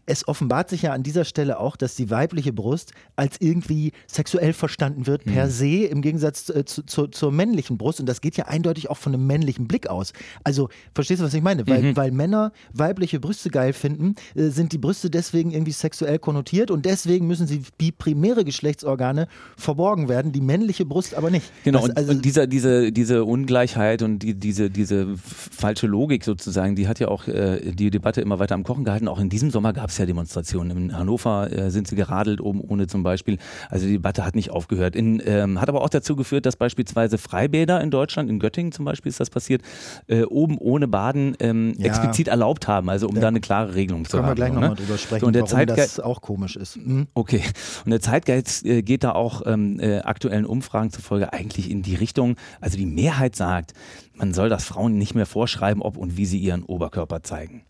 es 0.05 0.27
offenbart 0.27 0.69
sich 0.69 0.83
ja 0.83 0.93
an 0.93 1.03
dieser 1.03 1.25
Stelle 1.25 1.59
auch, 1.59 1.75
dass 1.75 1.95
die 1.95 2.09
weibliche 2.09 2.53
Brust 2.53 2.91
als 3.15 3.37
irgendwie 3.39 3.91
sexuell 4.07 4.53
verstanden 4.53 5.07
wird, 5.07 5.25
per 5.25 5.45
mhm. 5.45 5.51
se, 5.51 5.85
im 5.85 6.01
Gegensatz 6.01 6.49
äh, 6.49 6.65
zu, 6.65 6.83
zu, 6.83 7.07
zur 7.07 7.31
männlichen 7.31 7.77
Brust. 7.77 7.99
Und 7.99 8.07
das 8.07 8.21
geht 8.21 8.37
ja 8.37 8.45
eindeutig 8.45 8.89
auch 8.89 8.97
von 8.97 9.13
einem 9.13 9.27
männlichen 9.27 9.67
Blick 9.67 9.87
aus. 9.87 10.13
Also, 10.43 10.69
verstehst 10.93 11.21
du, 11.21 11.25
was 11.25 11.33
ich 11.33 11.43
meine? 11.43 11.67
Weil, 11.67 11.83
mhm. 11.83 11.97
weil 11.97 12.11
Männer 12.11 12.51
weibliche 12.73 13.19
Brüste 13.19 13.49
geil 13.49 13.73
finden, 13.73 14.15
äh, 14.35 14.49
sind 14.49 14.73
die 14.73 14.77
Brüste 14.77 15.09
deswegen 15.09 15.51
irgendwie 15.51 15.71
sexuell 15.71 16.19
konnotiert 16.19 16.71
und 16.71 16.85
deswegen 16.85 17.27
müssen 17.27 17.47
sie 17.47 17.61
wie 17.77 17.91
primäre 17.91 18.43
Geschlechtsorgane 18.43 19.27
verborgen 19.55 20.09
werden, 20.09 20.31
die 20.31 20.41
männliche 20.41 20.85
Brust 20.85 21.15
aber 21.15 21.29
nicht. 21.29 21.51
Genau, 21.63 21.87
das, 21.87 21.95
also, 21.95 22.11
und, 22.11 22.25
dieser, 22.25 22.47
diese, 22.47 22.91
diese 22.91 23.23
Ungleichheit 23.23 24.01
und 24.01 24.19
die, 24.19 24.33
diese, 24.33 24.69
diese 24.69 25.15
falsche 25.15 25.87
Logik 25.87 26.23
sozusagen, 26.23 26.75
die 26.75 26.87
hat 26.87 26.99
ja 26.99 27.07
auch 27.07 27.27
äh, 27.27 27.71
die 27.71 27.91
Debatte 27.91 28.21
immer 28.21 28.39
weiter 28.39 28.55
am 28.55 28.63
Kochen 28.63 28.83
gehalten. 28.83 29.07
Auch 29.07 29.19
in 29.19 29.29
diesem 29.29 29.51
Sommer 29.51 29.73
gab 29.73 29.90
es 29.91 29.97
ja 29.97 30.05
Demonstrationen. 30.05 30.75
In 30.75 30.97
Hannover 30.97 31.51
äh, 31.51 31.69
sind 31.69 31.87
sie 31.87 31.95
geradelt, 31.95 32.41
oben 32.41 32.61
ohne 32.61 32.87
zum 32.87 33.03
Beispiel. 33.03 33.37
Also 33.69 33.85
die 33.85 33.93
Debatte 33.93 34.25
hat 34.25 34.35
nicht 34.35 34.51
aufgehört. 34.51 34.95
In, 34.95 35.21
ähm, 35.25 35.61
hat 35.61 35.69
aber 35.69 35.81
auch 35.81 35.89
dazu 35.89 36.15
geführt, 36.15 36.45
dass 36.45 36.55
beispielsweise 36.55 37.17
Freibäder 37.17 37.81
in 37.81 37.91
Deutschland, 37.91 38.29
in 38.29 38.39
Göttingen 38.39 38.71
zum 38.71 38.85
Beispiel 38.85 39.09
ist 39.09 39.19
das 39.19 39.29
passiert, 39.29 39.61
äh, 40.07 40.23
oben 40.23 40.57
ohne 40.57 40.87
Baden 40.87 41.35
ähm, 41.39 41.73
ja. 41.77 41.87
explizit 41.87 42.27
erlaubt 42.27 42.67
haben, 42.67 42.89
also 42.89 43.07
um 43.07 43.15
ja. 43.15 43.21
da 43.21 43.27
eine 43.27 43.41
klare 43.41 43.75
Regelung 43.75 44.05
zu 44.05 44.17
haben. 44.17 44.25
Können 44.25 44.31
wir 44.31 44.35
gleich 44.35 44.53
nochmal 44.53 44.69
ne? 44.69 44.75
drüber 44.75 44.97
sprechen, 44.97 45.21
so, 45.21 45.27
und 45.27 45.33
der 45.33 45.43
warum 45.43 45.55
Zeitgeist, 45.57 45.97
das 45.97 46.05
auch 46.05 46.21
komisch 46.21 46.55
ist. 46.55 46.77
Mhm. 46.77 47.07
Okay. 47.13 47.43
Und 47.85 47.91
der 47.91 48.01
Zeitgeist 48.01 48.65
äh, 48.65 48.81
geht 48.81 49.03
da 49.03 49.11
auch 49.11 49.43
ähm, 49.45 49.79
äh, 49.79 49.99
aktuellen 49.99 50.45
Umfragen 50.45 50.91
zufolge 50.91 51.33
eigentlich 51.33 51.69
in 51.69 51.81
die 51.81 51.95
Richtung, 51.95 52.35
also 52.59 52.77
die 52.77 52.85
Mehrheit 52.85 53.35
sagt, 53.35 53.73
man 54.13 54.33
soll 54.33 54.49
das 54.49 54.63
Frauen 54.63 54.97
nicht 54.97 55.15
mehr 55.15 55.25
vorschreiben, 55.25 55.81
ob 55.81 55.97
und 55.97 56.17
wie 56.17 56.25
sie 56.25 56.37
ihren 56.37 56.63
Oberkörper 56.63 57.23
zeigen. 57.23 57.63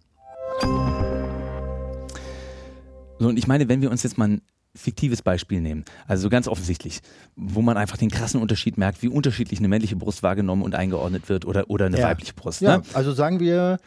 So, 3.21 3.28
und 3.28 3.37
ich 3.37 3.45
meine, 3.45 3.69
wenn 3.69 3.83
wir 3.83 3.92
uns 3.92 4.01
jetzt 4.01 4.18
mal 4.18 4.30
ein 4.30 4.42
fiktives 4.73 5.21
Beispiel 5.21 5.61
nehmen, 5.61 5.85
also 6.07 6.23
so 6.23 6.30
ganz 6.30 6.47
offensichtlich, 6.47 7.01
wo 7.35 7.61
man 7.61 7.78
einfach 7.78 7.97
den 7.97 8.09
krassen 8.09 8.42
Unterschied 8.42 8.80
merkt, 8.80 9.04
wie 9.04 9.09
unterschiedlich 9.09 9.59
eine 9.59 9.68
männliche 9.68 9.95
Brust 9.95 10.23
wahrgenommen 10.23 10.63
und 10.63 10.73
eingeordnet 10.73 11.30
wird 11.30 11.45
oder, 11.45 11.69
oder 11.69 11.85
eine 11.85 11.99
ja. 11.99 12.07
weibliche 12.07 12.33
Brust. 12.33 12.61
Ja, 12.61 12.78
ne? 12.78 12.83
also 12.94 13.11
sagen 13.11 13.40
wir, 13.40 13.78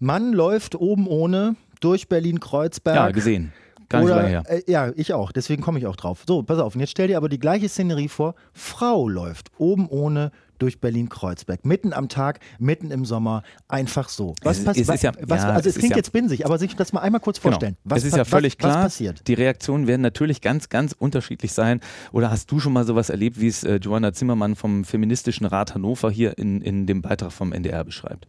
Mann 0.00 0.32
läuft 0.32 0.74
oben 0.74 1.06
ohne 1.06 1.54
durch 1.78 2.08
Berlin-Kreuzberg. 2.08 2.96
Ja, 2.96 3.10
gesehen. 3.12 3.52
Gar 3.88 4.00
nicht 4.00 4.06
Oder, 4.06 4.16
lange 4.16 4.28
her. 4.28 4.42
Äh, 4.48 4.62
ja, 4.66 4.92
ich 4.96 5.12
auch. 5.12 5.30
Deswegen 5.30 5.62
komme 5.62 5.78
ich 5.78 5.86
auch 5.86 5.94
drauf. 5.94 6.24
So, 6.26 6.42
pass 6.42 6.58
auf. 6.58 6.74
Und 6.74 6.80
jetzt 6.80 6.90
stell 6.90 7.06
dir 7.06 7.16
aber 7.16 7.28
die 7.28 7.38
gleiche 7.38 7.68
Szenerie 7.68 8.08
vor. 8.08 8.34
Frau 8.52 9.08
läuft 9.08 9.52
oben 9.56 9.88
ohne 9.88 10.32
durch 10.64 10.80
Berlin-Kreuzberg. 10.80 11.66
Mitten 11.66 11.92
am 11.92 12.08
Tag, 12.08 12.40
mitten 12.58 12.90
im 12.90 13.04
Sommer, 13.04 13.42
einfach 13.68 14.08
so. 14.08 14.34
Was 14.42 14.64
passiert? 14.64 14.88
Ja, 14.88 15.50
also 15.50 15.68
es 15.68 15.76
klingt 15.76 15.90
ja, 15.90 15.98
jetzt 15.98 16.10
binsig, 16.10 16.46
aber 16.46 16.56
sich 16.56 16.74
das 16.74 16.94
mal 16.94 17.00
einmal 17.00 17.20
kurz 17.20 17.38
genau. 17.38 17.52
vorstellen. 17.52 17.76
Genau. 17.82 17.94
Was, 17.94 18.02
es 18.02 18.08
ist 18.08 18.16
ja 18.16 18.24
völlig 18.24 18.54
was, 18.54 18.58
klar, 18.58 18.76
was 18.76 18.82
passiert? 18.84 19.28
die 19.28 19.34
Reaktionen 19.34 19.86
werden 19.86 20.00
natürlich 20.00 20.40
ganz, 20.40 20.70
ganz 20.70 20.94
unterschiedlich 20.98 21.52
sein. 21.52 21.80
Oder 22.12 22.30
hast 22.30 22.50
du 22.50 22.60
schon 22.60 22.72
mal 22.72 22.86
sowas 22.86 23.10
erlebt, 23.10 23.38
wie 23.40 23.48
es 23.48 23.62
äh, 23.62 23.76
Joanna 23.76 24.14
Zimmermann 24.14 24.56
vom 24.56 24.84
Feministischen 24.84 25.44
Rat 25.44 25.74
Hannover 25.74 26.10
hier 26.10 26.38
in, 26.38 26.62
in 26.62 26.86
dem 26.86 27.02
Beitrag 27.02 27.30
vom 27.30 27.52
NDR 27.52 27.84
beschreibt? 27.84 28.26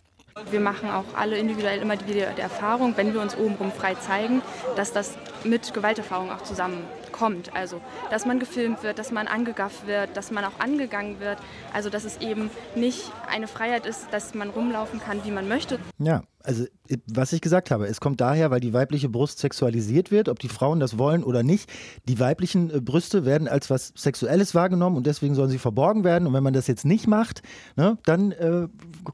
Wir 0.52 0.60
machen 0.60 0.90
auch 0.90 1.06
alle 1.16 1.38
individuell 1.38 1.80
immer 1.80 1.94
wieder 2.06 2.34
die 2.34 2.42
Erfahrung, 2.42 2.98
wenn 2.98 3.14
wir 3.14 3.22
uns 3.22 3.38
obenrum 3.38 3.72
frei 3.72 3.96
zeigen, 3.96 4.42
dass 4.76 4.92
das 4.92 5.18
mit 5.46 5.74
Gewalterfahrung 5.74 6.30
auch 6.30 6.44
zusammenkommt 6.44 7.05
kommt. 7.16 7.56
Also, 7.56 7.82
dass 8.10 8.26
man 8.26 8.40
gefilmt 8.40 8.84
wird, 8.84 9.00
dass 9.00 9.12
man 9.12 9.28
angegafft 9.28 9.88
wird, 9.88 10.16
dass 10.18 10.32
man 10.32 10.44
auch 10.44 10.60
angegangen 10.60 11.20
wird. 11.20 11.38
Also, 11.74 11.90
dass 11.90 12.04
es 12.04 12.18
eben 12.18 12.50
nicht 12.76 13.12
eine 13.32 13.48
Freiheit 13.48 13.86
ist, 13.86 14.08
dass 14.12 14.34
man 14.34 14.50
rumlaufen 14.50 15.00
kann, 15.00 15.24
wie 15.24 15.32
man 15.32 15.48
möchte. 15.48 15.80
Ja, 15.98 16.24
also 16.46 16.66
was 17.08 17.34
ich 17.34 17.42
gesagt 17.42 17.72
habe, 17.72 17.88
es 17.88 18.00
kommt 18.00 18.22
daher, 18.22 18.52
weil 18.52 18.60
die 18.60 18.74
weibliche 18.74 19.10
Brust 19.10 19.40
sexualisiert 19.40 20.12
wird, 20.12 20.30
ob 20.30 20.40
die 20.40 20.50
Frauen 20.50 20.80
das 20.80 20.98
wollen 20.98 21.24
oder 21.24 21.44
nicht. 21.44 21.70
Die 22.08 22.20
weiblichen 22.20 22.70
äh, 22.70 22.80
Brüste 22.80 23.26
werden 23.26 23.48
als 23.48 23.70
was 23.70 23.94
Sexuelles 23.96 24.54
wahrgenommen 24.54 24.96
und 24.96 25.08
deswegen 25.08 25.36
sollen 25.36 25.50
sie 25.50 25.58
verborgen 25.58 26.04
werden. 26.04 26.28
Und 26.28 26.34
wenn 26.34 26.44
man 26.44 26.54
das 26.54 26.68
jetzt 26.68 26.86
nicht 26.86 27.08
macht, 27.08 27.42
ne, 27.76 27.98
dann 28.06 28.32
äh, 28.32 28.68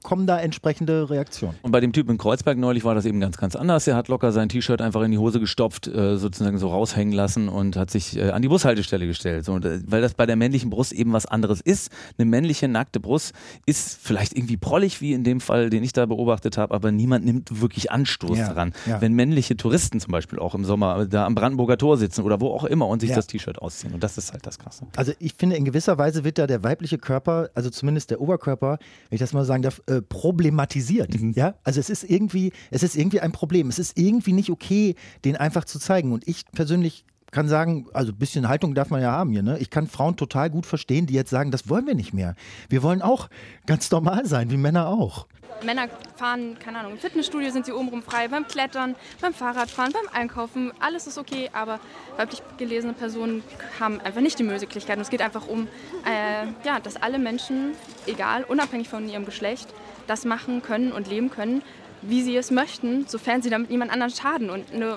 kommen 0.04 0.28
da 0.28 0.40
entsprechende 0.40 1.10
Reaktionen. 1.10 1.56
Und 1.62 1.72
bei 1.72 1.80
dem 1.80 1.94
Typ 1.94 2.10
in 2.10 2.18
Kreuzberg 2.18 2.58
neulich 2.58 2.84
war 2.84 2.96
das 2.96 3.06
eben 3.06 3.20
ganz, 3.20 3.38
ganz 3.38 3.56
anders. 3.56 3.88
Er 3.88 3.96
hat 3.96 4.08
locker 4.10 4.32
sein 4.32 4.50
T-Shirt 4.50 4.82
einfach 4.82 5.02
in 5.02 5.12
die 5.12 5.18
Hose 5.18 5.40
gestopft, 5.40 5.88
äh, 5.88 6.18
sozusagen 6.18 6.58
so 6.58 6.70
raushängen 6.70 7.14
lassen 7.14 7.48
und 7.48 7.78
hat 7.78 7.91
sich 7.92 8.18
äh, 8.18 8.30
an 8.32 8.42
die 8.42 8.48
Bushaltestelle 8.48 9.08
gestellt. 9.08 9.46
So, 9.46 9.58
äh, 9.58 9.82
weil 9.86 10.02
das 10.02 10.14
bei 10.14 10.26
der 10.26 10.36
männlichen 10.36 10.70
Brust 10.70 10.92
eben 10.94 11.14
was 11.14 11.26
anderes 11.26 11.62
ist. 11.62 11.92
Eine 12.18 12.26
männliche 12.26 12.68
nackte 12.68 13.00
Brust 13.00 13.34
ist 13.66 14.00
vielleicht 14.02 14.36
irgendwie 14.36 14.58
prollig, 14.58 15.02
wie 15.02 15.14
in 15.14 15.24
dem 15.24 15.42
Fall, 15.42 15.70
den 15.70 15.84
ich 15.84 15.94
da 15.94 16.06
beobachtet 16.06 16.58
habe, 16.58 16.74
aber 16.74 16.92
niemand 16.92 17.26
nimmt 17.26 17.62
wirklich 17.62 17.92
Anstoß 17.92 18.38
ja, 18.38 18.48
daran. 18.48 18.74
Ja. 18.86 19.02
Wenn 19.02 19.14
männliche 19.14 19.58
Touristen 19.58 20.00
zum 20.00 20.12
Beispiel 20.12 20.40
auch 20.40 20.56
im 20.56 20.66
Sommer 20.66 21.06
da 21.06 21.26
am 21.26 21.36
Brandenburger 21.36 21.78
Tor 21.78 21.98
sitzen 21.98 22.24
oder 22.24 22.40
wo 22.40 22.50
auch 22.50 22.64
immer 22.64 22.88
und 22.88 23.02
sich 23.02 23.10
ja. 23.10 23.16
das 23.16 23.28
T-Shirt 23.28 23.60
ausziehen. 23.60 23.94
Und 23.94 24.04
das 24.04 24.18
ist 24.18 24.32
halt 24.32 24.46
das 24.46 24.60
Krasse. 24.60 24.88
Also 24.96 25.14
ich 25.20 25.34
finde, 25.34 25.56
in 25.56 25.66
gewisser 25.66 25.98
Weise 25.98 26.24
wird 26.24 26.38
da 26.38 26.48
der 26.48 26.64
weibliche 26.64 26.98
Körper, 26.98 27.50
also 27.54 27.70
zumindest 27.70 28.12
der 28.12 28.22
Oberkörper, 28.22 28.78
wenn 29.10 29.16
ich 29.16 29.20
das 29.20 29.34
mal 29.34 29.46
sagen 29.46 29.64
darf, 29.64 29.82
äh, 29.88 30.02
problematisiert. 30.02 31.20
Mhm. 31.20 31.34
Ja, 31.36 31.56
also 31.64 31.80
es 31.80 31.90
ist 31.90 32.04
irgendwie, 32.04 32.52
es 32.70 32.84
ist 32.84 32.96
irgendwie 32.96 33.20
ein 33.20 33.32
Problem. 33.32 33.70
Es 33.70 33.80
ist 33.80 33.98
irgendwie 33.98 34.34
nicht 34.34 34.50
okay, 34.50 34.96
den 35.26 35.36
einfach 35.36 35.66
zu 35.66 35.80
zeigen. 35.80 36.12
Und 36.12 36.28
ich 36.28 36.46
persönlich 36.52 37.06
kann 37.32 37.48
sagen, 37.48 37.88
also 37.94 38.12
ein 38.12 38.18
bisschen 38.18 38.48
Haltung 38.48 38.76
darf 38.76 38.90
man 38.90 39.02
ja 39.02 39.12
haben 39.12 39.32
hier. 39.32 39.44
Ne? 39.44 39.58
Ich 39.60 39.70
kann 39.70 39.88
Frauen 39.88 40.18
total 40.18 40.50
gut 40.50 40.66
verstehen, 40.66 41.08
die 41.08 41.14
jetzt 41.14 41.30
sagen, 41.30 41.52
das 41.52 41.70
wollen 41.70 41.88
wir 41.88 41.96
nicht 41.96 42.14
mehr. 42.14 42.36
Wir 42.70 42.84
wollen 42.84 43.02
auch 43.02 43.30
ganz 43.66 43.90
normal 43.90 44.26
sein, 44.26 44.52
wie 44.52 44.58
Männer 44.58 44.88
auch. 44.88 45.28
Männer 45.64 45.88
fahren, 46.16 46.58
keine 46.60 46.80
Ahnung, 46.80 46.94
im 46.94 46.98
Fitnessstudio 46.98 47.52
sind 47.52 47.66
sie 47.66 47.72
obenrum 47.72 48.02
frei, 48.02 48.28
beim 48.28 48.48
Klettern, 48.48 48.96
beim 49.22 49.34
Fahrradfahren, 49.34 49.94
beim 49.94 50.08
Einkaufen, 50.12 50.72
alles 50.80 51.08
ist 51.08 51.18
okay, 51.18 51.50
aber 51.54 51.80
weiblich 52.18 52.42
gelesene 52.58 52.94
Personen 52.94 53.44
haben 53.80 54.00
einfach 54.02 54.22
nicht 54.22 54.40
die 54.40 54.44
Möglichkeit. 54.44 54.98
Und 54.98 55.04
es 55.04 55.10
geht 55.10 55.22
einfach 55.22 55.48
um, 55.48 55.68
äh, 56.06 56.48
ja, 56.66 56.80
dass 56.80 56.96
alle 56.96 57.20
Menschen, 57.20 57.74
egal, 58.08 58.44
unabhängig 58.44 58.90
von 58.90 59.08
ihrem 59.08 59.26
Geschlecht, 59.26 59.68
das 60.08 60.26
machen 60.26 60.62
können 60.62 60.92
und 60.92 61.08
leben 61.08 61.30
können, 61.30 61.62
wie 62.02 62.24
sie 62.24 62.36
es 62.36 62.50
möchten, 62.50 63.06
sofern 63.08 63.42
sie 63.42 63.52
damit 63.52 63.70
niemand 63.70 63.92
anderen 63.92 64.12
schaden. 64.12 64.50
Und 64.50 64.74
eine 64.74 64.96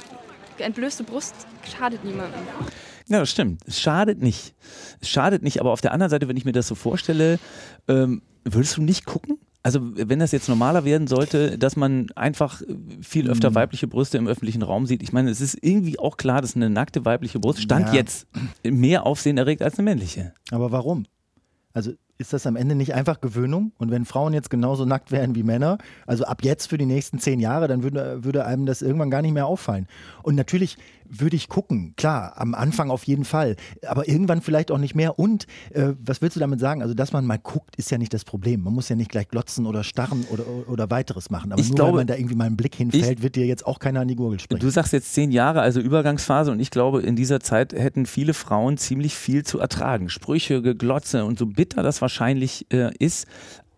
entblößte 0.58 1.04
Brust 1.04 1.34
schadet 1.64 2.04
niemandem. 2.04 2.40
Ja, 3.08 3.20
das 3.20 3.30
stimmt. 3.30 3.62
Es 3.66 3.80
schadet 3.80 4.22
nicht. 4.22 4.54
Es 5.00 5.08
schadet 5.08 5.42
nicht, 5.42 5.60
aber 5.60 5.72
auf 5.72 5.80
der 5.80 5.92
anderen 5.92 6.10
Seite, 6.10 6.28
wenn 6.28 6.36
ich 6.36 6.44
mir 6.44 6.52
das 6.52 6.66
so 6.66 6.74
vorstelle, 6.74 7.38
ähm, 7.88 8.22
würdest 8.44 8.76
du 8.76 8.82
nicht 8.82 9.04
gucken? 9.04 9.38
Also 9.62 9.80
wenn 9.82 10.18
das 10.18 10.30
jetzt 10.32 10.50
normaler 10.50 10.84
werden 10.84 11.06
sollte, 11.06 11.56
dass 11.56 11.74
man 11.74 12.10
einfach 12.16 12.60
viel 13.00 13.30
öfter 13.30 13.48
mhm. 13.48 13.54
weibliche 13.54 13.88
Brüste 13.88 14.18
im 14.18 14.28
öffentlichen 14.28 14.62
Raum 14.62 14.86
sieht. 14.86 15.02
Ich 15.02 15.14
meine, 15.14 15.30
es 15.30 15.40
ist 15.40 15.56
irgendwie 15.62 15.98
auch 15.98 16.18
klar, 16.18 16.42
dass 16.42 16.54
eine 16.54 16.68
nackte 16.68 17.06
weibliche 17.06 17.40
Brust 17.40 17.62
Stand 17.62 17.88
ja. 17.88 17.94
jetzt 17.94 18.26
mehr 18.62 19.06
Aufsehen 19.06 19.38
erregt 19.38 19.62
als 19.62 19.78
eine 19.78 19.84
männliche. 19.84 20.34
Aber 20.50 20.70
warum? 20.70 21.06
Also 21.72 21.92
ist 22.18 22.32
das 22.32 22.46
am 22.46 22.56
Ende 22.56 22.74
nicht 22.74 22.94
einfach 22.94 23.20
Gewöhnung? 23.20 23.72
Und 23.78 23.90
wenn 23.90 24.04
Frauen 24.04 24.32
jetzt 24.32 24.50
genauso 24.50 24.84
nackt 24.84 25.10
wären 25.10 25.34
wie 25.34 25.42
Männer, 25.42 25.78
also 26.06 26.24
ab 26.24 26.42
jetzt 26.42 26.68
für 26.68 26.78
die 26.78 26.86
nächsten 26.86 27.18
zehn 27.18 27.40
Jahre, 27.40 27.68
dann 27.68 27.82
würde, 27.82 28.24
würde 28.24 28.44
einem 28.44 28.66
das 28.66 28.82
irgendwann 28.82 29.10
gar 29.10 29.22
nicht 29.22 29.34
mehr 29.34 29.46
auffallen. 29.46 29.88
Und 30.22 30.34
natürlich 30.34 30.76
würde 31.08 31.36
ich 31.36 31.48
gucken, 31.48 31.94
klar, 31.96 32.34
am 32.36 32.54
Anfang 32.54 32.90
auf 32.90 33.04
jeden 33.04 33.24
Fall, 33.24 33.56
aber 33.86 34.08
irgendwann 34.08 34.40
vielleicht 34.40 34.70
auch 34.70 34.78
nicht 34.78 34.94
mehr. 34.94 35.18
Und 35.18 35.46
äh, 35.70 35.92
was 36.04 36.22
willst 36.22 36.36
du 36.36 36.40
damit 36.40 36.60
sagen? 36.60 36.82
Also, 36.82 36.94
dass 36.94 37.12
man 37.12 37.26
mal 37.26 37.38
guckt, 37.38 37.76
ist 37.76 37.90
ja 37.90 37.98
nicht 37.98 38.14
das 38.14 38.24
Problem. 38.24 38.62
Man 38.62 38.74
muss 38.74 38.88
ja 38.88 38.96
nicht 38.96 39.10
gleich 39.10 39.28
glotzen 39.28 39.66
oder 39.66 39.84
starren 39.84 40.24
oder, 40.30 40.44
oder 40.68 40.90
weiteres 40.90 41.30
machen. 41.30 41.52
Aber 41.52 41.60
ich 41.60 41.68
nur 41.68 41.76
glaube, 41.76 41.92
weil 41.92 42.00
man 42.00 42.06
da 42.06 42.16
irgendwie 42.16 42.34
mal 42.34 42.44
einen 42.44 42.56
Blick 42.56 42.74
hinfällt, 42.74 43.18
ich, 43.18 43.22
wird 43.22 43.36
dir 43.36 43.46
jetzt 43.46 43.66
auch 43.66 43.78
keiner 43.78 44.00
an 44.00 44.08
die 44.08 44.16
Gurgel 44.16 44.40
sprechen. 44.40 44.60
Du 44.60 44.70
sagst 44.70 44.92
jetzt 44.92 45.12
zehn 45.14 45.30
Jahre, 45.30 45.60
also 45.60 45.80
Übergangsphase, 45.80 46.50
und 46.50 46.60
ich 46.60 46.70
glaube, 46.70 47.02
in 47.02 47.16
dieser 47.16 47.40
Zeit 47.40 47.72
hätten 47.72 48.06
viele 48.06 48.34
Frauen 48.34 48.76
ziemlich 48.76 49.14
viel 49.14 49.44
zu 49.44 49.58
ertragen. 49.58 50.08
Sprüche, 50.08 50.62
Glotze 50.74 51.24
und 51.24 51.38
so 51.38 51.46
bitter 51.46 51.82
das 51.82 52.00
wahrscheinlich 52.00 52.66
äh, 52.72 52.92
ist, 52.98 53.26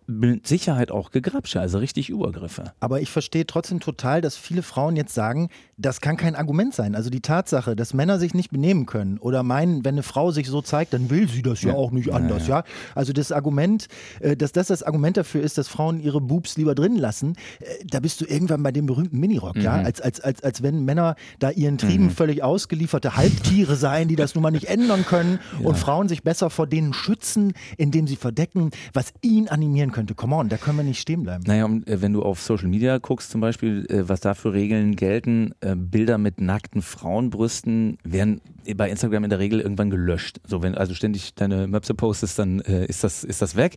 mit 0.06 0.46
Sicherheit 0.46 0.90
auch 0.90 1.10
Gegrabsche, 1.10 1.60
also 1.60 1.78
richtig 1.78 2.10
Übergriffe. 2.10 2.72
Aber 2.80 3.00
ich 3.00 3.10
verstehe 3.10 3.46
trotzdem 3.46 3.80
total, 3.80 4.20
dass 4.20 4.36
viele 4.36 4.62
Frauen 4.62 4.96
jetzt 4.96 5.14
sagen, 5.14 5.48
das 5.76 6.00
kann 6.00 6.16
kein 6.16 6.36
Argument 6.36 6.74
sein. 6.74 6.94
Also 6.94 7.10
die 7.10 7.20
Tatsache, 7.20 7.76
dass 7.76 7.92
Männer 7.92 8.18
sich 8.18 8.32
nicht 8.32 8.50
benehmen 8.50 8.86
können 8.86 9.18
oder 9.18 9.42
meinen, 9.42 9.84
wenn 9.84 9.96
eine 9.96 10.02
Frau 10.02 10.30
sich 10.30 10.46
so 10.46 10.62
zeigt, 10.62 10.92
dann 10.92 11.10
will 11.10 11.28
sie 11.28 11.42
das 11.42 11.62
ja, 11.62 11.70
ja 11.70 11.74
auch 11.74 11.90
nicht 11.90 12.12
anders, 12.12 12.46
ja, 12.46 12.60
ja. 12.60 12.64
Also 12.94 13.12
das 13.12 13.32
Argument, 13.32 13.88
äh, 14.20 14.36
dass 14.36 14.52
das 14.52 14.68
das 14.68 14.82
Argument 14.82 15.16
dafür 15.16 15.42
ist, 15.42 15.58
dass 15.58 15.68
Frauen 15.68 16.00
ihre 16.00 16.20
Boobs 16.20 16.56
lieber 16.56 16.74
drin 16.74 16.96
lassen, 16.96 17.34
äh, 17.60 17.84
da 17.84 18.00
bist 18.00 18.20
du 18.20 18.26
irgendwann 18.26 18.62
bei 18.62 18.72
dem 18.72 18.86
berühmten 18.86 19.18
Minirock, 19.18 19.56
mhm. 19.56 19.62
ja, 19.62 19.72
als, 19.72 20.00
als, 20.00 20.20
als, 20.20 20.42
als 20.42 20.62
wenn 20.62 20.84
Männer 20.84 21.16
da 21.40 21.50
ihren 21.50 21.78
Trieben 21.78 22.04
mhm. 22.04 22.10
völlig 22.10 22.42
ausgelieferte 22.42 23.16
Halbtiere 23.16 23.76
seien, 23.76 24.08
die 24.08 24.16
das 24.16 24.34
nun 24.34 24.42
mal 24.42 24.50
nicht 24.50 24.66
ändern 24.66 25.04
können 25.04 25.40
und 25.62 25.76
Frauen 25.76 26.08
sich 26.08 26.22
besser 26.22 26.48
vor 26.48 26.66
denen 26.66 26.92
schützen, 26.92 27.52
indem 27.76 28.06
sie 28.06 28.16
verdecken, 28.16 28.70
was 28.92 29.12
ihn 29.20 29.48
animieren 29.48 29.90
könnte. 29.96 30.14
Come 30.14 30.36
on, 30.36 30.50
da 30.50 30.58
können 30.58 30.76
wir 30.76 30.84
nicht 30.84 31.00
stehen 31.00 31.22
bleiben. 31.22 31.44
Naja, 31.46 31.64
und 31.64 31.88
äh, 31.88 32.02
wenn 32.02 32.12
du 32.12 32.22
auf 32.22 32.42
Social 32.42 32.68
Media 32.68 32.98
guckst, 32.98 33.30
zum 33.30 33.40
Beispiel, 33.40 33.86
äh, 33.88 34.06
was 34.06 34.20
da 34.20 34.34
für 34.34 34.52
Regeln 34.52 34.94
gelten, 34.94 35.54
äh, 35.60 35.74
Bilder 35.74 36.18
mit 36.18 36.38
nackten 36.38 36.82
Frauenbrüsten 36.82 37.96
werden 38.04 38.42
bei 38.76 38.90
Instagram 38.90 39.24
in 39.24 39.30
der 39.30 39.38
Regel 39.38 39.60
irgendwann 39.60 39.88
gelöscht. 39.88 40.40
So, 40.44 40.62
wenn 40.62 40.74
also 40.74 40.92
ständig 40.92 41.34
deine 41.34 41.66
Möpse 41.66 41.94
postest, 41.94 42.38
dann 42.38 42.58
ist, 42.58 43.04
das, 43.04 43.22
ist 43.22 43.40
das 43.40 43.54
weg. 43.54 43.76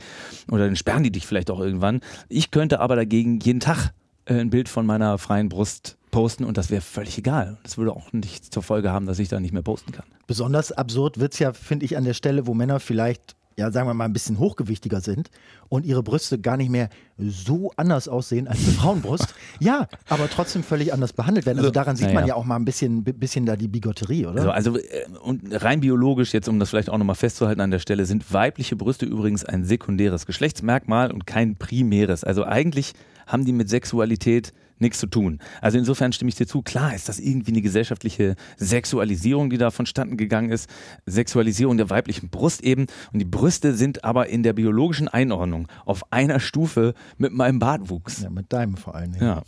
Oder 0.49 0.65
dann 0.65 0.75
sperren 0.75 1.03
die 1.03 1.11
dich 1.11 1.27
vielleicht 1.27 1.51
auch 1.51 1.59
irgendwann. 1.59 2.01
Ich 2.27 2.49
könnte 2.49 2.79
aber 2.79 2.95
dagegen 2.95 3.39
jeden 3.39 3.59
Tag 3.59 3.93
ein 4.25 4.49
Bild 4.49 4.67
von 4.67 4.87
meiner 4.87 5.19
freien 5.19 5.47
Brust 5.47 5.99
posten 6.09 6.43
und 6.43 6.57
das 6.57 6.71
wäre 6.71 6.81
völlig 6.81 7.19
egal. 7.19 7.59
Das 7.61 7.77
würde 7.77 7.91
auch 7.91 8.11
nicht 8.13 8.51
zur 8.51 8.63
Folge 8.63 8.91
haben, 8.91 9.05
dass 9.05 9.19
ich 9.19 9.29
da 9.29 9.39
nicht 9.39 9.53
mehr 9.53 9.61
posten 9.61 9.91
kann. 9.91 10.05
Besonders 10.25 10.71
absurd 10.71 11.19
wird 11.19 11.33
es 11.33 11.39
ja, 11.39 11.53
finde 11.53 11.85
ich, 11.85 11.95
an 11.95 12.03
der 12.03 12.15
Stelle, 12.15 12.47
wo 12.47 12.55
Männer 12.55 12.79
vielleicht 12.79 13.35
ja, 13.59 13.71
sagen 13.71 13.87
wir 13.87 13.93
mal, 13.93 14.05
ein 14.05 14.13
bisschen 14.13 14.39
hochgewichtiger 14.39 15.01
sind 15.01 15.29
und 15.67 15.85
ihre 15.85 16.01
Brüste 16.01 16.39
gar 16.39 16.57
nicht 16.57 16.69
mehr 16.69 16.89
so 17.17 17.71
anders 17.75 18.07
aussehen 18.07 18.47
als 18.47 18.63
eine 18.63 18.71
Frauenbrust. 18.71 19.35
ja, 19.59 19.87
aber 20.07 20.29
trotzdem 20.29 20.63
völlig 20.63 20.93
anders 20.93 21.13
behandelt 21.13 21.45
werden. 21.45 21.59
Also 21.59 21.69
daran 21.69 21.95
sieht 21.95 22.07
naja. 22.07 22.19
man 22.19 22.27
ja 22.27 22.35
auch 22.35 22.45
mal 22.45 22.55
ein 22.55 22.65
bisschen, 22.65 23.03
bisschen 23.03 23.45
da 23.45 23.55
die 23.55 23.67
Bigotterie, 23.67 24.25
oder? 24.25 24.53
Also, 24.53 24.71
also 24.71 24.79
und 25.21 25.41
rein 25.51 25.81
biologisch, 25.81 26.33
jetzt 26.33 26.47
um 26.47 26.57
das 26.59 26.69
vielleicht 26.69 26.89
auch 26.89 26.97
nochmal 26.97 27.15
festzuhalten 27.15 27.61
an 27.61 27.71
der 27.71 27.79
Stelle, 27.79 28.05
sind 28.05 28.31
weibliche 28.33 28.75
Brüste 28.75 29.05
übrigens 29.05 29.43
ein 29.43 29.65
sekundäres 29.65 30.25
Geschlechtsmerkmal 30.25 31.11
und 31.11 31.27
kein 31.27 31.57
primäres. 31.57 32.23
Also 32.23 32.45
eigentlich 32.45 32.93
haben 33.27 33.45
die 33.45 33.53
mit 33.53 33.69
Sexualität 33.69 34.53
nichts 34.79 34.99
zu 34.99 35.07
tun. 35.07 35.39
Also 35.61 35.77
insofern 35.77 36.13
stimme 36.13 36.29
ich 36.29 36.35
dir 36.35 36.47
zu. 36.47 36.61
Klar 36.61 36.95
ist 36.95 37.09
das 37.09 37.19
irgendwie 37.19 37.51
eine 37.51 37.61
gesellschaftliche 37.61 38.35
Sexualisierung, 38.57 39.49
die 39.49 39.57
da 39.57 39.71
vonstatten 39.71 40.17
gegangen 40.17 40.49
ist. 40.49 40.69
Sexualisierung 41.05 41.77
der 41.77 41.89
weiblichen 41.89 42.29
Brust 42.29 42.61
eben. 42.61 42.87
Und 43.13 43.19
die 43.19 43.25
Brüste 43.25 43.73
sind 43.73 44.03
aber 44.03 44.27
in 44.27 44.43
der 44.43 44.53
biologischen 44.53 45.07
Einordnung 45.07 45.67
auf 45.85 46.11
einer 46.11 46.39
Stufe 46.39 46.93
mit 47.17 47.33
meinem 47.33 47.59
Bartwuchs. 47.59 48.21
Ja, 48.21 48.29
mit 48.29 48.51
deinem 48.53 48.77
vor 48.77 48.95
allen 48.95 49.13
Dingen. 49.13 49.25
Ja. 49.25 49.43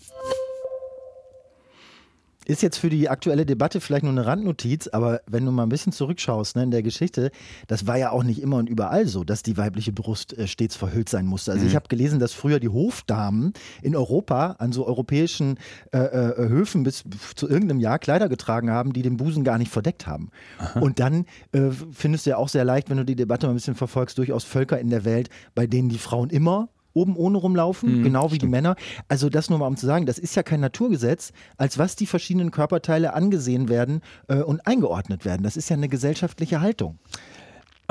Ist 2.45 2.63
jetzt 2.63 2.77
für 2.77 2.89
die 2.89 3.07
aktuelle 3.07 3.45
Debatte 3.45 3.79
vielleicht 3.79 4.03
nur 4.03 4.11
eine 4.11 4.25
Randnotiz, 4.25 4.87
aber 4.87 5.21
wenn 5.27 5.45
du 5.45 5.51
mal 5.51 5.63
ein 5.63 5.69
bisschen 5.69 5.91
zurückschaust 5.91 6.55
ne, 6.55 6.63
in 6.63 6.71
der 6.71 6.81
Geschichte, 6.81 7.31
das 7.67 7.85
war 7.85 7.97
ja 7.97 8.11
auch 8.11 8.23
nicht 8.23 8.41
immer 8.41 8.57
und 8.57 8.67
überall 8.67 9.07
so, 9.07 9.23
dass 9.23 9.43
die 9.43 9.57
weibliche 9.57 9.91
Brust 9.91 10.37
äh, 10.37 10.47
stets 10.47 10.75
verhüllt 10.75 11.07
sein 11.07 11.27
musste. 11.27 11.51
Also 11.51 11.63
mhm. 11.63 11.69
ich 11.69 11.75
habe 11.75 11.87
gelesen, 11.87 12.19
dass 12.19 12.33
früher 12.33 12.59
die 12.59 12.69
Hofdamen 12.69 13.53
in 13.83 13.95
Europa 13.95 14.55
an 14.57 14.71
so 14.71 14.87
europäischen 14.87 15.57
äh, 15.91 15.99
äh, 15.99 16.49
Höfen 16.49 16.83
bis 16.83 17.03
zu 17.35 17.47
irgendeinem 17.47 17.79
Jahr 17.79 17.99
Kleider 17.99 18.27
getragen 18.27 18.71
haben, 18.71 18.93
die 18.93 19.03
den 19.03 19.17
Busen 19.17 19.43
gar 19.43 19.59
nicht 19.59 19.71
verdeckt 19.71 20.07
haben. 20.07 20.29
Aha. 20.57 20.79
Und 20.79 20.99
dann 20.99 21.25
äh, 21.51 21.69
findest 21.91 22.25
du 22.25 22.31
ja 22.31 22.37
auch 22.37 22.49
sehr 22.49 22.65
leicht, 22.65 22.89
wenn 22.89 22.97
du 22.97 23.05
die 23.05 23.15
Debatte 23.15 23.45
mal 23.45 23.53
ein 23.53 23.55
bisschen 23.55 23.75
verfolgst, 23.75 24.17
durchaus 24.17 24.43
Völker 24.43 24.79
in 24.79 24.89
der 24.89 25.05
Welt, 25.05 25.29
bei 25.53 25.67
denen 25.67 25.89
die 25.89 25.99
Frauen 25.99 26.29
immer 26.31 26.69
oben 26.93 27.15
ohne 27.15 27.37
rumlaufen, 27.37 27.99
mhm, 27.99 28.03
genau 28.03 28.25
wie 28.25 28.35
stimmt. 28.35 28.41
die 28.41 28.47
Männer. 28.47 28.75
Also 29.07 29.29
das 29.29 29.49
nur 29.49 29.59
mal 29.59 29.67
um 29.67 29.77
zu 29.77 29.85
sagen, 29.85 30.05
das 30.05 30.19
ist 30.19 30.35
ja 30.35 30.43
kein 30.43 30.59
Naturgesetz, 30.59 31.31
als 31.57 31.77
was 31.77 31.95
die 31.95 32.05
verschiedenen 32.05 32.51
Körperteile 32.51 33.13
angesehen 33.13 33.69
werden 33.69 34.01
äh, 34.27 34.37
und 34.37 34.65
eingeordnet 34.67 35.25
werden. 35.25 35.43
Das 35.43 35.57
ist 35.57 35.69
ja 35.69 35.75
eine 35.75 35.89
gesellschaftliche 35.89 36.61
Haltung. 36.61 36.99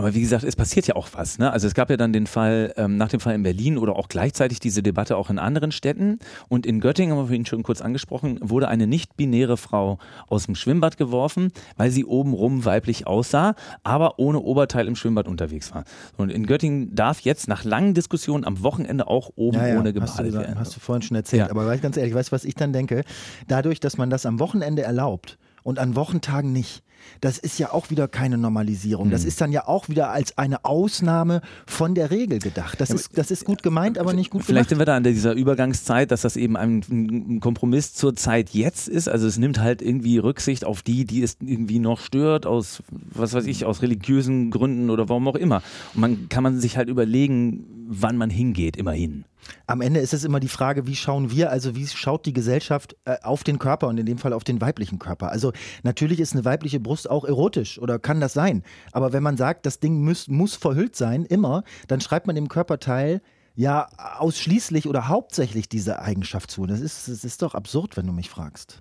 Aber 0.00 0.14
wie 0.14 0.22
gesagt, 0.22 0.44
es 0.44 0.56
passiert 0.56 0.86
ja 0.86 0.96
auch 0.96 1.08
was. 1.12 1.36
Ne? 1.36 1.52
Also 1.52 1.66
es 1.66 1.74
gab 1.74 1.90
ja 1.90 1.98
dann 1.98 2.14
den 2.14 2.26
Fall, 2.26 2.72
ähm, 2.78 2.96
nach 2.96 3.10
dem 3.10 3.20
Fall 3.20 3.34
in 3.34 3.42
Berlin 3.42 3.76
oder 3.76 3.96
auch 3.96 4.08
gleichzeitig 4.08 4.58
diese 4.58 4.82
Debatte 4.82 5.14
auch 5.14 5.28
in 5.28 5.38
anderen 5.38 5.72
Städten. 5.72 6.20
Und 6.48 6.64
in 6.64 6.80
Göttingen, 6.80 7.18
haben 7.18 7.28
wir 7.28 7.36
ihn 7.36 7.44
schon 7.44 7.62
kurz 7.62 7.82
angesprochen, 7.82 8.38
wurde 8.40 8.68
eine 8.68 8.86
nicht-binäre 8.86 9.58
Frau 9.58 9.98
aus 10.26 10.46
dem 10.46 10.54
Schwimmbad 10.54 10.96
geworfen, 10.96 11.52
weil 11.76 11.90
sie 11.90 12.06
obenrum 12.06 12.64
weiblich 12.64 13.06
aussah, 13.06 13.54
aber 13.82 14.18
ohne 14.18 14.40
Oberteil 14.40 14.88
im 14.88 14.96
Schwimmbad 14.96 15.28
unterwegs 15.28 15.74
war. 15.74 15.84
Und 16.16 16.30
in 16.30 16.46
Göttingen 16.46 16.94
darf 16.94 17.20
jetzt 17.20 17.46
nach 17.46 17.64
langen 17.64 17.92
Diskussionen 17.92 18.46
am 18.46 18.62
Wochenende 18.62 19.06
auch 19.06 19.28
oben 19.36 19.58
ja, 19.58 19.66
ja, 19.66 19.78
ohne 19.78 19.92
gebadet 19.92 20.32
werden. 20.32 20.58
Hast 20.58 20.74
du 20.74 20.80
vorhin 20.80 21.02
schon 21.02 21.18
erzählt. 21.18 21.42
Ja. 21.42 21.50
Aber 21.50 21.76
ganz 21.76 21.98
ehrlich, 21.98 22.14
weißt 22.14 22.30
du, 22.30 22.32
was 22.32 22.46
ich 22.46 22.54
dann 22.54 22.72
denke? 22.72 23.04
Dadurch, 23.48 23.80
dass 23.80 23.98
man 23.98 24.08
das 24.08 24.24
am 24.24 24.40
Wochenende 24.40 24.80
erlaubt, 24.80 25.36
und 25.62 25.78
an 25.78 25.96
Wochentagen 25.96 26.52
nicht. 26.52 26.82
Das 27.20 27.38
ist 27.38 27.58
ja 27.58 27.72
auch 27.72 27.90
wieder 27.90 28.08
keine 28.08 28.38
Normalisierung. 28.38 29.10
Das 29.10 29.22
hm. 29.22 29.28
ist 29.28 29.40
dann 29.40 29.52
ja 29.52 29.66
auch 29.66 29.88
wieder 29.88 30.10
als 30.10 30.38
eine 30.38 30.64
Ausnahme 30.64 31.40
von 31.66 31.94
der 31.94 32.10
Regel 32.10 32.38
gedacht. 32.38 32.80
Das, 32.80 32.90
ist, 32.90 33.16
das 33.16 33.30
ist 33.30 33.44
gut 33.44 33.62
gemeint, 33.62 33.98
aber 33.98 34.12
nicht 34.12 34.30
gut 34.30 34.44
Vielleicht 34.44 34.68
gemacht. 34.68 34.68
sind 34.70 34.78
wir 34.78 34.86
da 34.86 34.96
an 34.96 35.02
dieser 35.02 35.32
Übergangszeit, 35.32 36.10
dass 36.10 36.22
das 36.22 36.36
eben 36.36 36.56
ein, 36.56 36.82
ein, 36.90 37.40
Kompromiss 37.40 37.94
zur 37.94 38.14
Zeit 38.16 38.50
jetzt 38.50 38.88
ist. 38.88 39.08
Also 39.08 39.26
es 39.26 39.38
nimmt 39.38 39.60
halt 39.60 39.82
irgendwie 39.82 40.18
Rücksicht 40.18 40.64
auf 40.64 40.82
die, 40.82 41.04
die 41.04 41.22
es 41.22 41.36
irgendwie 41.40 41.78
noch 41.78 42.00
stört, 42.00 42.46
aus, 42.46 42.82
was 42.90 43.32
weiß 43.32 43.46
ich, 43.46 43.64
aus 43.64 43.82
religiösen 43.82 44.50
Gründen 44.50 44.90
oder 44.90 45.08
warum 45.08 45.28
auch 45.28 45.36
immer. 45.36 45.62
Und 45.94 46.00
man 46.00 46.28
kann 46.28 46.42
man 46.42 46.60
sich 46.60 46.76
halt 46.76 46.88
überlegen, 46.88 47.66
wann 47.88 48.16
man 48.16 48.30
hingeht, 48.30 48.76
immerhin. 48.76 49.24
Am 49.66 49.80
Ende 49.80 50.00
ist 50.00 50.14
es 50.14 50.24
immer 50.24 50.40
die 50.40 50.48
Frage, 50.48 50.86
wie 50.86 50.96
schauen 50.96 51.30
wir, 51.30 51.50
also 51.50 51.74
wie 51.76 51.86
schaut 51.86 52.26
die 52.26 52.32
Gesellschaft 52.32 52.96
äh, 53.04 53.16
auf 53.22 53.44
den 53.44 53.58
Körper 53.58 53.88
und 53.88 53.98
in 53.98 54.06
dem 54.06 54.18
Fall 54.18 54.32
auf 54.32 54.44
den 54.44 54.60
weiblichen 54.60 54.98
Körper. 54.98 55.30
Also 55.30 55.52
natürlich 55.82 56.20
ist 56.20 56.32
eine 56.34 56.44
weibliche 56.44 56.80
Brust 56.80 57.08
auch 57.08 57.24
erotisch 57.24 57.78
oder 57.78 57.98
kann 57.98 58.20
das 58.20 58.32
sein. 58.32 58.62
Aber 58.92 59.12
wenn 59.12 59.22
man 59.22 59.36
sagt, 59.36 59.66
das 59.66 59.80
Ding 59.80 60.04
muss, 60.04 60.28
muss 60.28 60.54
verhüllt 60.54 60.96
sein, 60.96 61.24
immer, 61.24 61.64
dann 61.88 62.00
schreibt 62.00 62.26
man 62.26 62.36
dem 62.36 62.48
Körperteil 62.48 63.20
ja 63.54 63.88
ausschließlich 64.18 64.88
oder 64.88 65.08
hauptsächlich 65.08 65.68
diese 65.68 66.00
Eigenschaft 66.00 66.50
zu. 66.50 66.66
Das 66.66 66.80
ist, 66.80 67.08
das 67.08 67.24
ist 67.24 67.42
doch 67.42 67.54
absurd, 67.54 67.96
wenn 67.96 68.06
du 68.06 68.12
mich 68.12 68.30
fragst. 68.30 68.80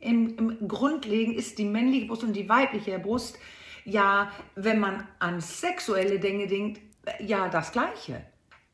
Im, 0.00 0.36
Im 0.38 0.68
Grundlegen 0.68 1.34
ist 1.34 1.58
die 1.58 1.66
männliche 1.66 2.06
Brust 2.06 2.24
und 2.24 2.32
die 2.34 2.48
weibliche 2.48 2.98
Brust 2.98 3.36
ja, 3.84 4.30
wenn 4.54 4.78
man 4.78 5.06
an 5.18 5.40
sexuelle 5.40 6.18
Dinge 6.18 6.46
denkt, 6.46 6.80
ja 7.20 7.48
das 7.48 7.72
Gleiche. 7.72 8.22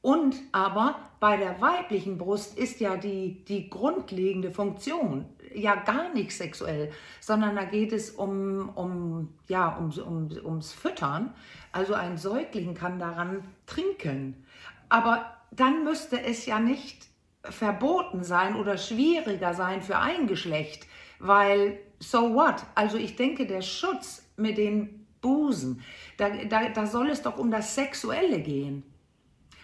Und 0.06 0.36
aber 0.52 1.00
bei 1.18 1.36
der 1.36 1.60
weiblichen 1.60 2.16
Brust 2.16 2.56
ist 2.56 2.78
ja 2.78 2.96
die, 2.96 3.44
die 3.44 3.68
grundlegende 3.68 4.52
Funktion 4.52 5.24
ja 5.52 5.74
gar 5.74 6.14
nicht 6.14 6.30
sexuell, 6.30 6.92
sondern 7.18 7.56
da 7.56 7.64
geht 7.64 7.92
es 7.92 8.10
um, 8.10 8.68
um, 8.76 9.34
ja, 9.48 9.66
um, 9.70 9.90
um, 9.98 10.30
ums 10.44 10.72
Füttern. 10.72 11.34
Also 11.72 11.94
ein 11.94 12.18
Säugling 12.18 12.74
kann 12.74 13.00
daran 13.00 13.42
trinken. 13.66 14.46
Aber 14.88 15.26
dann 15.50 15.82
müsste 15.82 16.22
es 16.22 16.46
ja 16.46 16.60
nicht 16.60 17.08
verboten 17.42 18.22
sein 18.22 18.54
oder 18.54 18.78
schwieriger 18.78 19.54
sein 19.54 19.82
für 19.82 19.98
ein 19.98 20.28
Geschlecht, 20.28 20.86
weil 21.18 21.80
so 21.98 22.32
what? 22.32 22.62
Also 22.76 22.96
ich 22.96 23.16
denke, 23.16 23.44
der 23.44 23.62
Schutz 23.62 24.24
mit 24.36 24.56
den 24.56 25.04
Busen, 25.20 25.82
da, 26.16 26.28
da, 26.28 26.68
da 26.68 26.86
soll 26.86 27.08
es 27.08 27.22
doch 27.22 27.38
um 27.38 27.50
das 27.50 27.74
Sexuelle 27.74 28.38
gehen. 28.38 28.84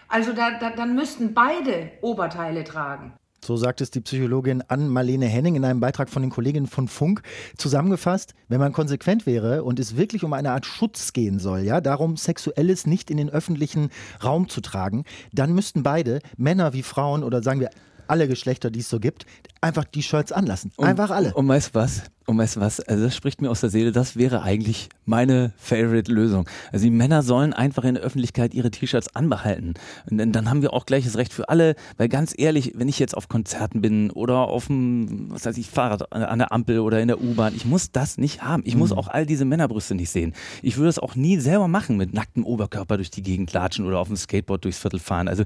Also 0.07 0.33
da, 0.33 0.57
da, 0.59 0.69
dann 0.71 0.95
müssten 0.95 1.33
beide 1.33 1.91
Oberteile 2.01 2.63
tragen. 2.63 3.13
So 3.43 3.57
sagt 3.57 3.81
es 3.81 3.91
die 3.91 3.99
Psychologin 3.99 4.63
Ann-Marlene 4.67 5.25
Henning 5.25 5.55
in 5.55 5.65
einem 5.65 5.81
Beitrag 5.81 6.09
von 6.09 6.21
den 6.21 6.31
Kolleginnen 6.31 6.67
von 6.67 6.87
Funk. 6.87 7.21
Zusammengefasst, 7.57 8.33
wenn 8.47 8.59
man 8.59 8.71
konsequent 8.71 9.25
wäre 9.25 9.63
und 9.63 9.79
es 9.79 9.97
wirklich 9.97 10.23
um 10.23 10.31
eine 10.31 10.51
Art 10.51 10.65
Schutz 10.65 11.11
gehen 11.11 11.39
soll, 11.39 11.59
ja, 11.59 11.81
darum 11.81 12.15
Sexuelles 12.15 12.87
nicht 12.87 13.11
in 13.11 13.17
den 13.17 13.29
öffentlichen 13.29 13.89
Raum 14.23 14.47
zu 14.47 14.61
tragen, 14.61 15.03
dann 15.33 15.53
müssten 15.53 15.83
beide, 15.83 16.19
Männer 16.37 16.71
wie 16.71 16.83
Frauen 16.83 17.23
oder 17.23 17.43
sagen 17.43 17.59
wir 17.59 17.69
alle 18.07 18.27
Geschlechter, 18.27 18.71
die 18.71 18.79
es 18.79 18.89
so 18.89 18.99
gibt, 18.99 19.25
einfach 19.61 19.85
die 19.85 20.03
Shirts 20.03 20.31
anlassen. 20.31 20.71
Einfach 20.77 21.09
alle. 21.09 21.33
Und 21.33 21.47
weißt 21.47 21.69
du 21.69 21.79
was? 21.79 22.03
Und 22.25 22.37
weißt 22.37 22.55
du 22.55 22.61
was? 22.61 22.79
Also 22.79 23.03
das 23.03 23.15
spricht 23.15 23.41
mir 23.41 23.51
aus 23.51 23.59
der 23.59 23.69
Seele. 23.69 23.91
Das 23.91 24.15
wäre 24.15 24.43
eigentlich 24.43 24.87
meine 25.05 25.51
Favorite-Lösung. 25.57 26.47
Also 26.71 26.85
die 26.85 26.91
Männer 26.91 27.21
sollen 27.21 27.51
einfach 27.51 27.83
in 27.83 27.95
der 27.95 28.03
Öffentlichkeit 28.03 28.53
ihre 28.53 28.71
T-Shirts 28.71 29.13
anbehalten. 29.13 29.73
Und 30.09 30.33
dann 30.33 30.49
haben 30.49 30.61
wir 30.61 30.71
auch 30.71 30.85
gleiches 30.85 31.17
Recht 31.17 31.33
für 31.33 31.49
alle. 31.49 31.75
Weil 31.97 32.07
ganz 32.07 32.33
ehrlich, 32.37 32.73
wenn 32.75 32.87
ich 32.87 32.97
jetzt 32.97 33.17
auf 33.17 33.27
Konzerten 33.27 33.81
bin 33.81 34.09
oder 34.09 34.37
auf 34.37 34.67
dem, 34.67 35.31
was 35.31 35.45
weiß 35.45 35.57
ich, 35.57 35.69
Fahrrad 35.69 36.13
an 36.13 36.39
der 36.39 36.53
Ampel 36.53 36.79
oder 36.79 37.01
in 37.01 37.09
der 37.09 37.21
U-Bahn, 37.21 37.53
ich 37.55 37.65
muss 37.65 37.91
das 37.91 38.17
nicht 38.17 38.41
haben. 38.41 38.63
Ich 38.65 38.75
mhm. 38.75 38.79
muss 38.79 38.91
auch 38.93 39.09
all 39.09 39.25
diese 39.25 39.43
Männerbrüste 39.43 39.93
nicht 39.93 40.09
sehen. 40.09 40.33
Ich 40.61 40.77
würde 40.77 40.89
es 40.89 40.99
auch 40.99 41.15
nie 41.15 41.37
selber 41.39 41.67
machen, 41.67 41.97
mit 41.97 42.13
nacktem 42.13 42.45
Oberkörper 42.45 42.95
durch 42.95 43.11
die 43.11 43.21
Gegend 43.21 43.51
latschen 43.51 43.85
oder 43.85 43.99
auf 43.99 44.07
dem 44.07 44.15
Skateboard 44.15 44.63
durchs 44.63 44.79
Viertel 44.79 44.99
fahren. 44.99 45.27
Also 45.27 45.43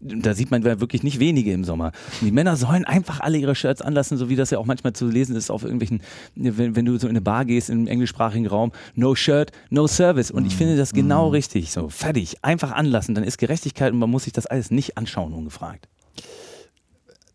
da 0.00 0.34
sieht 0.34 0.50
man 0.52 0.62
wirklich 0.62 1.02
nicht 1.02 1.18
wenige 1.18 1.52
im 1.52 1.64
Sommer. 1.64 1.92
Und 2.20 2.28
die 2.28 2.32
Männer 2.32 2.56
sollen 2.56 2.84
einfach 2.84 3.20
alle 3.20 3.38
ihre 3.38 3.54
Shirts 3.54 3.82
anlassen, 3.82 4.18
so 4.18 4.28
wie 4.28 4.36
das 4.36 4.50
ja 4.50 4.58
auch 4.58 4.66
manchmal 4.66 4.92
zu 4.92 5.08
lesen 5.08 5.34
ist 5.34 5.50
auf 5.50 5.62
irgendwelchen 5.62 6.00
wenn, 6.34 6.76
wenn 6.76 6.84
du 6.84 6.98
so 6.98 7.06
in 7.06 7.12
eine 7.12 7.20
Bar 7.20 7.44
gehst 7.44 7.70
im 7.70 7.86
englischsprachigen 7.86 8.46
Raum, 8.46 8.72
no 8.94 9.14
shirt, 9.14 9.52
no 9.70 9.86
service. 9.86 10.30
Und 10.30 10.46
ich 10.46 10.56
finde 10.56 10.76
das 10.76 10.92
genau 10.92 11.28
mm. 11.28 11.32
richtig. 11.32 11.72
So, 11.72 11.88
fertig. 11.88 12.36
Einfach 12.42 12.72
anlassen. 12.72 13.14
Dann 13.14 13.24
ist 13.24 13.38
Gerechtigkeit 13.38 13.92
und 13.92 13.98
man 13.98 14.10
muss 14.10 14.24
sich 14.24 14.32
das 14.32 14.46
alles 14.46 14.70
nicht 14.70 14.98
anschauen, 14.98 15.32
ungefragt. 15.32 15.88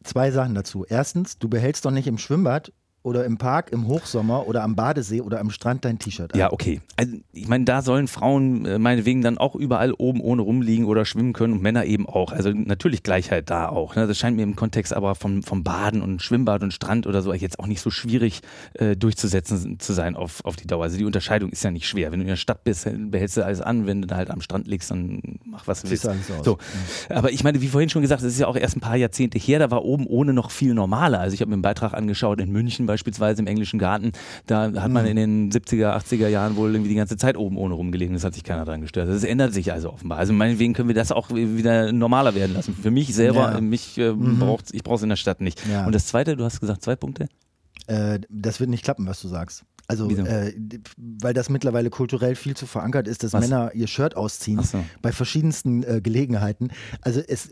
Zwei 0.04 0.32
Sachen 0.32 0.56
dazu. 0.56 0.86
Erstens, 0.88 1.38
du 1.38 1.50
behältst 1.50 1.86
doch 1.86 1.92
nicht 1.92 2.08
im 2.08 2.18
Schwimmbad 2.18 2.72
oder 3.08 3.24
im 3.24 3.38
Park 3.38 3.72
im 3.72 3.88
Hochsommer 3.88 4.48
oder 4.48 4.64
am 4.64 4.76
Badesee 4.76 5.22
oder 5.22 5.40
am 5.40 5.50
Strand 5.50 5.86
dein 5.86 5.98
T-Shirt 5.98 6.34
an. 6.34 6.40
Ja, 6.40 6.52
okay. 6.52 6.82
Also, 6.98 7.16
ich 7.32 7.48
meine, 7.48 7.64
da 7.64 7.82
sollen 7.82 8.10
Frauen 8.10 8.66
äh, 8.66 8.78
meinetwegen 8.78 9.22
dann 9.22 9.38
auch 9.38 9.56
überall 9.56 9.94
oben 9.94 10.20
ohne 10.20 10.42
rumliegen 10.42 10.86
oder 10.86 11.06
schwimmen 11.06 11.32
können 11.32 11.54
und 11.54 11.62
Männer 11.62 11.86
eben 11.86 12.06
auch. 12.06 12.34
Also 12.34 12.50
natürlich 12.52 13.04
Gleichheit 13.04 13.50
da 13.50 13.70
auch. 13.70 13.96
Ne? 13.96 14.08
Das 14.08 14.18
scheint 14.18 14.36
mir 14.36 14.44
im 14.44 14.58
Kontext 14.58 14.94
aber 14.94 15.16
vom, 15.16 15.42
vom 15.42 15.64
Baden 15.64 16.02
und 16.02 16.22
Schwimmbad 16.22 16.64
und 16.64 16.74
Strand 16.74 17.08
oder 17.08 17.22
so 17.22 17.34
jetzt 17.34 17.60
auch 17.60 17.68
nicht 17.68 17.80
so 17.80 17.90
schwierig 17.90 18.42
äh, 18.74 18.98
durchzusetzen 18.98 19.80
zu 19.80 19.93
sein 19.93 20.17
auf, 20.17 20.43
auf 20.43 20.58
die 20.58 20.67
Dauer. 20.67 20.84
Also 20.84 20.98
die 20.98 21.06
Unterscheidung 21.06 21.50
ist 21.52 21.63
ja 21.63 21.72
nicht 21.72 21.88
schwer. 21.88 22.12
Wenn 22.12 22.20
du 22.20 22.24
in 22.24 22.30
der 22.30 22.36
Stadt 22.36 22.65
bist, 22.65 22.89
behältst 23.10 23.38
du 23.38 23.46
alles 23.46 23.62
an. 23.62 23.88
Wenn 23.88 24.02
du 24.02 24.08
da 24.08 24.17
halt 24.17 24.30
am 24.30 24.41
Strand 24.41 24.67
liegst, 24.67 24.91
dann 24.91 25.22
mach 25.46 25.65
was 25.65 25.84
du 25.84 25.89
willst. 25.89 26.10
So. 26.43 26.58
Aber 27.08 27.32
ich 27.32 27.46
meine, 27.46 27.62
wie 27.62 27.70
vorhin 27.70 27.89
schon 27.89 28.02
gesagt, 28.02 28.22
das 28.22 28.34
ist 28.34 28.39
ja 28.39 28.48
auch 28.48 28.58
erst 28.58 28.76
ein 28.76 28.82
paar 28.82 28.98
Jahrzehnte 28.98 29.38
her. 29.38 29.60
Da 29.60 29.72
war 29.72 29.86
oben 29.86 30.06
ohne 30.08 30.34
noch 30.34 30.52
viel 30.52 30.74
normaler. 30.74 31.22
Also 31.22 31.34
ich 31.36 31.39
habe 31.39 31.50
mir 31.50 31.56
einen 31.56 31.62
Beitrag 31.62 31.93
angeschaut 31.93 32.41
in 32.41 32.52
München 32.52 32.86
beispielsweise 32.86 32.97
beispielsweise 32.98 33.42
im 33.42 33.48
englischen 33.48 33.80
Garten, 33.80 34.12
da 34.48 34.72
hat 34.82 34.92
man 34.92 35.04
mhm. 35.04 35.12
in 35.12 35.16
den 35.16 35.52
70er, 35.52 35.96
80er 35.98 36.28
Jahren 36.28 36.56
wohl 36.56 36.74
irgendwie 36.74 36.90
die 36.90 36.96
ganze 36.96 37.16
Zeit 37.18 37.38
oben 37.38 37.58
ohne 37.58 37.76
rumgelegen. 37.76 38.14
Das 38.14 38.24
hat 38.24 38.34
sich 38.34 38.44
keiner 38.44 38.66
dran 38.66 38.82
gestört. 38.82 39.08
Das 39.08 39.24
ändert 39.24 39.54
sich 39.54 39.72
also 39.72 39.94
offenbar. 39.94 40.18
Also 40.18 40.34
meinetwegen 40.34 40.74
können 40.74 40.88
wir 40.88 40.96
das 40.96 41.12
auch 41.12 41.30
wieder 41.30 41.92
normaler 41.92 42.36
werden 42.36 42.54
lassen. 42.54 42.76
Für 42.76 42.92
mich 42.92 43.14
selber, 43.14 43.54
ja. 43.54 43.62
mich 43.62 43.98
äh, 43.98 44.12
mhm. 44.12 44.40
braucht 44.40 44.74
ich 44.74 44.84
brauche 44.84 44.96
es 44.96 45.04
in 45.04 45.10
der 45.10 45.16
Stadt 45.16 45.42
nicht. 45.42 45.62
Ja. 45.72 45.86
Und 45.86 45.94
das 45.94 46.08
zweite, 46.08 46.36
du 46.36 46.44
hast 46.44 46.60
gesagt 46.60 46.84
zwei 46.84 46.96
Punkte? 46.96 47.28
Äh, 47.86 48.20
das 48.30 48.60
wird 48.60 48.70
nicht 48.70 48.84
klappen, 48.84 49.06
was 49.06 49.22
du 49.22 49.28
sagst. 49.28 49.64
Also, 49.89 50.10
äh, 50.10 50.54
weil 50.97 51.34
das 51.34 51.50
mittlerweile 51.50 51.89
kulturell 51.89 52.36
viel 52.36 52.58
zu 52.58 52.65
verankert 52.65 53.08
ist, 53.08 53.23
dass 53.23 53.32
Was? 53.32 53.41
Männer 53.41 53.71
ihr 53.73 53.88
Shirt 53.88 54.17
ausziehen 54.17 54.62
so. 54.62 54.84
bei 55.02 55.13
verschiedensten 55.13 55.84
äh, 55.84 56.02
Gelegenheiten. 56.02 56.71
Also 57.02 57.21
es 57.26 57.52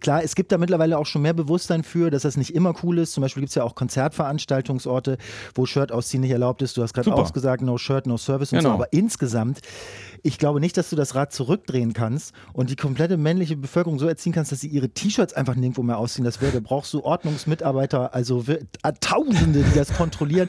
klar, 0.00 0.24
es 0.24 0.34
gibt 0.34 0.52
da 0.52 0.58
mittlerweile 0.58 0.96
auch 0.96 1.04
schon 1.04 1.20
mehr 1.20 1.34
Bewusstsein 1.34 1.82
für, 1.82 2.10
dass 2.10 2.22
das 2.22 2.38
nicht 2.38 2.54
immer 2.54 2.74
cool 2.82 2.98
ist. 2.98 3.12
Zum 3.12 3.20
Beispiel 3.20 3.42
gibt 3.42 3.50
es 3.50 3.56
ja 3.56 3.62
auch 3.62 3.74
Konzertveranstaltungsorte, 3.74 5.18
wo 5.54 5.66
Shirt 5.66 5.92
ausziehen 5.92 6.22
nicht 6.22 6.30
erlaubt 6.30 6.62
ist. 6.62 6.78
Du 6.78 6.82
hast 6.82 6.94
gerade 6.94 7.14
auch 7.14 7.34
gesagt, 7.34 7.60
no 7.60 7.76
shirt, 7.76 8.06
no 8.06 8.16
service 8.16 8.52
und 8.52 8.60
genau. 8.60 8.70
so. 8.70 8.74
Aber 8.76 8.92
insgesamt 8.92 9.60
ich 10.24 10.38
glaube 10.38 10.60
nicht, 10.60 10.76
dass 10.76 10.88
du 10.88 10.96
das 10.96 11.14
Rad 11.14 11.32
zurückdrehen 11.32 11.92
kannst 11.92 12.32
und 12.52 12.70
die 12.70 12.76
komplette 12.76 13.16
männliche 13.16 13.56
Bevölkerung 13.56 13.98
so 13.98 14.06
erziehen 14.06 14.32
kannst, 14.32 14.52
dass 14.52 14.60
sie 14.60 14.68
ihre 14.68 14.88
T-Shirts 14.88 15.34
einfach 15.34 15.56
nirgendwo 15.56 15.82
mehr 15.82 15.98
ausziehen. 15.98 16.24
Das 16.24 16.40
wäre, 16.40 16.52
da 16.52 16.60
brauchst 16.60 16.94
du 16.94 17.02
Ordnungsmitarbeiter, 17.02 18.14
also 18.14 18.44
Tausende, 19.00 19.62
die 19.62 19.74
das 19.74 19.92
kontrollieren. 19.94 20.48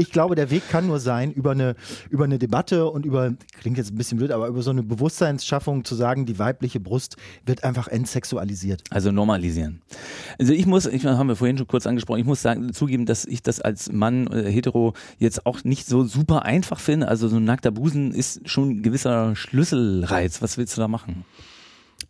Ich 0.00 0.12
glaube, 0.12 0.34
der 0.34 0.50
Weg 0.50 0.66
kann 0.70 0.86
nur 0.86 0.98
sein, 0.98 1.30
über 1.30 1.50
eine, 1.50 1.74
über 2.08 2.24
eine 2.24 2.38
Debatte 2.38 2.88
und 2.88 3.04
über, 3.04 3.34
klingt 3.60 3.76
jetzt 3.76 3.92
ein 3.92 3.98
bisschen 3.98 4.16
blöd, 4.16 4.30
aber 4.30 4.48
über 4.48 4.62
so 4.62 4.70
eine 4.70 4.82
Bewusstseinsschaffung 4.82 5.84
zu 5.84 5.94
sagen, 5.94 6.24
die 6.24 6.38
weibliche 6.38 6.80
Brust 6.80 7.18
wird 7.44 7.64
einfach 7.64 7.86
entsexualisiert. 7.86 8.82
Also 8.88 9.12
normalisieren. 9.12 9.82
Also 10.38 10.54
ich 10.54 10.64
muss, 10.64 10.86
ich 10.86 11.04
haben 11.04 11.28
wir 11.28 11.36
vorhin 11.36 11.58
schon 11.58 11.66
kurz 11.66 11.86
angesprochen, 11.86 12.18
ich 12.18 12.24
muss 12.24 12.40
sagen, 12.40 12.72
zugeben, 12.72 13.04
dass 13.04 13.26
ich 13.26 13.42
das 13.42 13.60
als 13.60 13.92
Mann 13.92 14.26
äh, 14.28 14.50
hetero 14.50 14.94
jetzt 15.18 15.44
auch 15.44 15.64
nicht 15.64 15.86
so 15.86 16.04
super 16.04 16.46
einfach 16.46 16.80
finde. 16.80 17.06
Also 17.06 17.28
so 17.28 17.36
ein 17.36 17.44
nackter 17.44 17.70
Busen 17.70 18.12
ist 18.12 18.48
schon 18.48 18.70
ein 18.70 18.82
gewisser 18.82 19.36
Schlüsselreiz. 19.36 20.40
Was 20.40 20.56
willst 20.56 20.78
du 20.78 20.80
da 20.80 20.88
machen? 20.88 21.26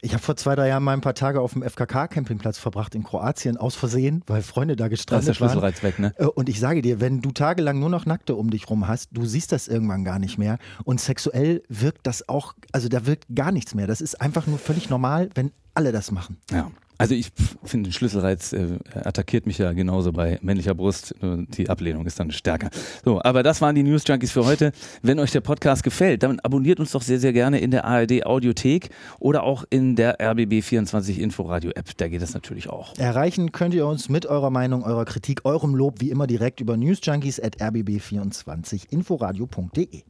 Ich 0.03 0.15
habe 0.15 0.23
vor 0.23 0.37
zwei, 0.37 0.55
drei 0.55 0.69
Jahren 0.69 0.83
mal 0.83 0.95
ein 0.95 1.03
paar 1.03 1.15
Tage 1.15 1.41
auf 1.41 1.53
dem 1.53 1.63
FKK-Campingplatz 1.63 2.59
verbracht 2.59 2.95
in 2.95 3.03
Kroatien, 3.03 3.57
aus 3.57 3.75
Versehen, 3.75 4.23
weil 4.27 4.43
Freunde 4.43 4.77
da 4.77 4.89
gestrandet 4.89 5.29
da 5.29 5.33
ist 5.33 5.41
der 5.41 5.47
Schlüsselreiz 5.47 5.83
waren. 5.83 5.89
weg, 5.89 5.99
ne? 5.99 6.15
Äh, 6.17 6.25
und 6.27 6.49
ich 6.49 6.59
sage 6.59 6.81
dir, 6.81 7.01
wenn 7.01 7.21
du 7.21 7.33
tagelang 7.33 7.79
nur 7.79 7.91
noch 7.91 8.07
Nackte 8.07 8.35
um 8.35 8.51
dich 8.51 8.71
rum 8.71 8.89
hast, 8.89 9.11
du 9.13 9.27
siehst 9.27 9.53
das 9.53 9.69
irgendwann 9.69 10.05
gar 10.05 10.19
nicht 10.19 10.39
mehr. 10.39 10.59
Und 10.85 11.01
sexuell 11.01 11.63
wirkt 11.69 12.07
das 12.07 12.29
auch, 12.29 12.55
also 12.73 12.89
da 12.89 13.07
wirkt 13.07 13.27
gar 13.35 13.53
nichts 13.53 13.75
mehr. 13.75 13.87
Das 13.87 14.01
ist 14.01 14.21
einfach 14.21 14.47
nur 14.47 14.59
völlig 14.59 14.89
normal, 14.89 15.29
wenn 15.35 15.53
alle 15.75 15.93
das 15.93 16.11
machen. 16.11 16.39
Ja. 16.51 16.71
Also 17.01 17.15
ich 17.15 17.33
finde, 17.65 17.89
den 17.89 17.95
Schlüsselreiz 17.95 18.53
äh, 18.53 18.79
attackiert 18.93 19.47
mich 19.47 19.57
ja 19.57 19.73
genauso 19.73 20.13
bei 20.13 20.39
männlicher 20.43 20.75
Brust. 20.75 21.15
Die 21.23 21.71
Ablehnung 21.71 22.05
ist 22.05 22.21
dann 22.21 22.31
stärker. 22.31 22.69
So, 23.03 23.23
aber 23.23 23.43
das 23.43 23.63
waren 23.63 23.75
die 23.75 23.83
News 23.83 24.03
Junkies 24.07 24.33
für 24.33 24.45
heute. 24.45 24.73
Wenn 25.01 25.19
euch 25.19 25.31
der 25.31 25.41
Podcast 25.41 25.83
gefällt, 25.83 26.23
dann 26.23 26.41
abonniert 26.41 26.79
uns 26.79 26.93
doch 26.93 27.01
sehr, 27.01 27.19
sehr 27.19 27.33
gerne 27.33 27.59
in 27.59 27.71
der 27.71 27.87
ARD 27.87 28.27
Audiothek 28.27 28.91
oder 29.19 29.45
auch 29.45 29.65
in 29.71 29.97
der 29.97 30.21
RBB24 30.21 31.17
Inforadio 31.17 31.71
App. 31.71 31.87
Da 31.97 32.09
geht 32.09 32.21
das 32.21 32.35
natürlich 32.35 32.69
auch. 32.69 32.95
Erreichen 32.99 33.51
könnt 33.51 33.73
ihr 33.73 33.87
uns 33.87 34.11
mit 34.11 34.27
eurer 34.27 34.51
Meinung, 34.51 34.83
eurer 34.83 35.07
Kritik, 35.07 35.47
eurem 35.47 35.75
Lob 35.75 36.03
wie 36.03 36.11
immer 36.11 36.27
direkt 36.27 36.61
über 36.61 36.77
newsjunkies 36.77 37.41
at 37.41 37.63
rbb24inforadio.de. 37.63 40.03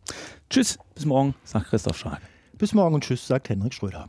Tschüss, 0.50 0.76
bis 0.96 1.04
morgen, 1.04 1.36
sagt 1.44 1.68
Christoph 1.68 1.98
Schrag. 1.98 2.20
Bis 2.58 2.74
morgen 2.74 2.96
und 2.96 3.04
tschüss, 3.04 3.28
sagt 3.28 3.48
Henrik 3.48 3.74
Schröder. 3.74 4.08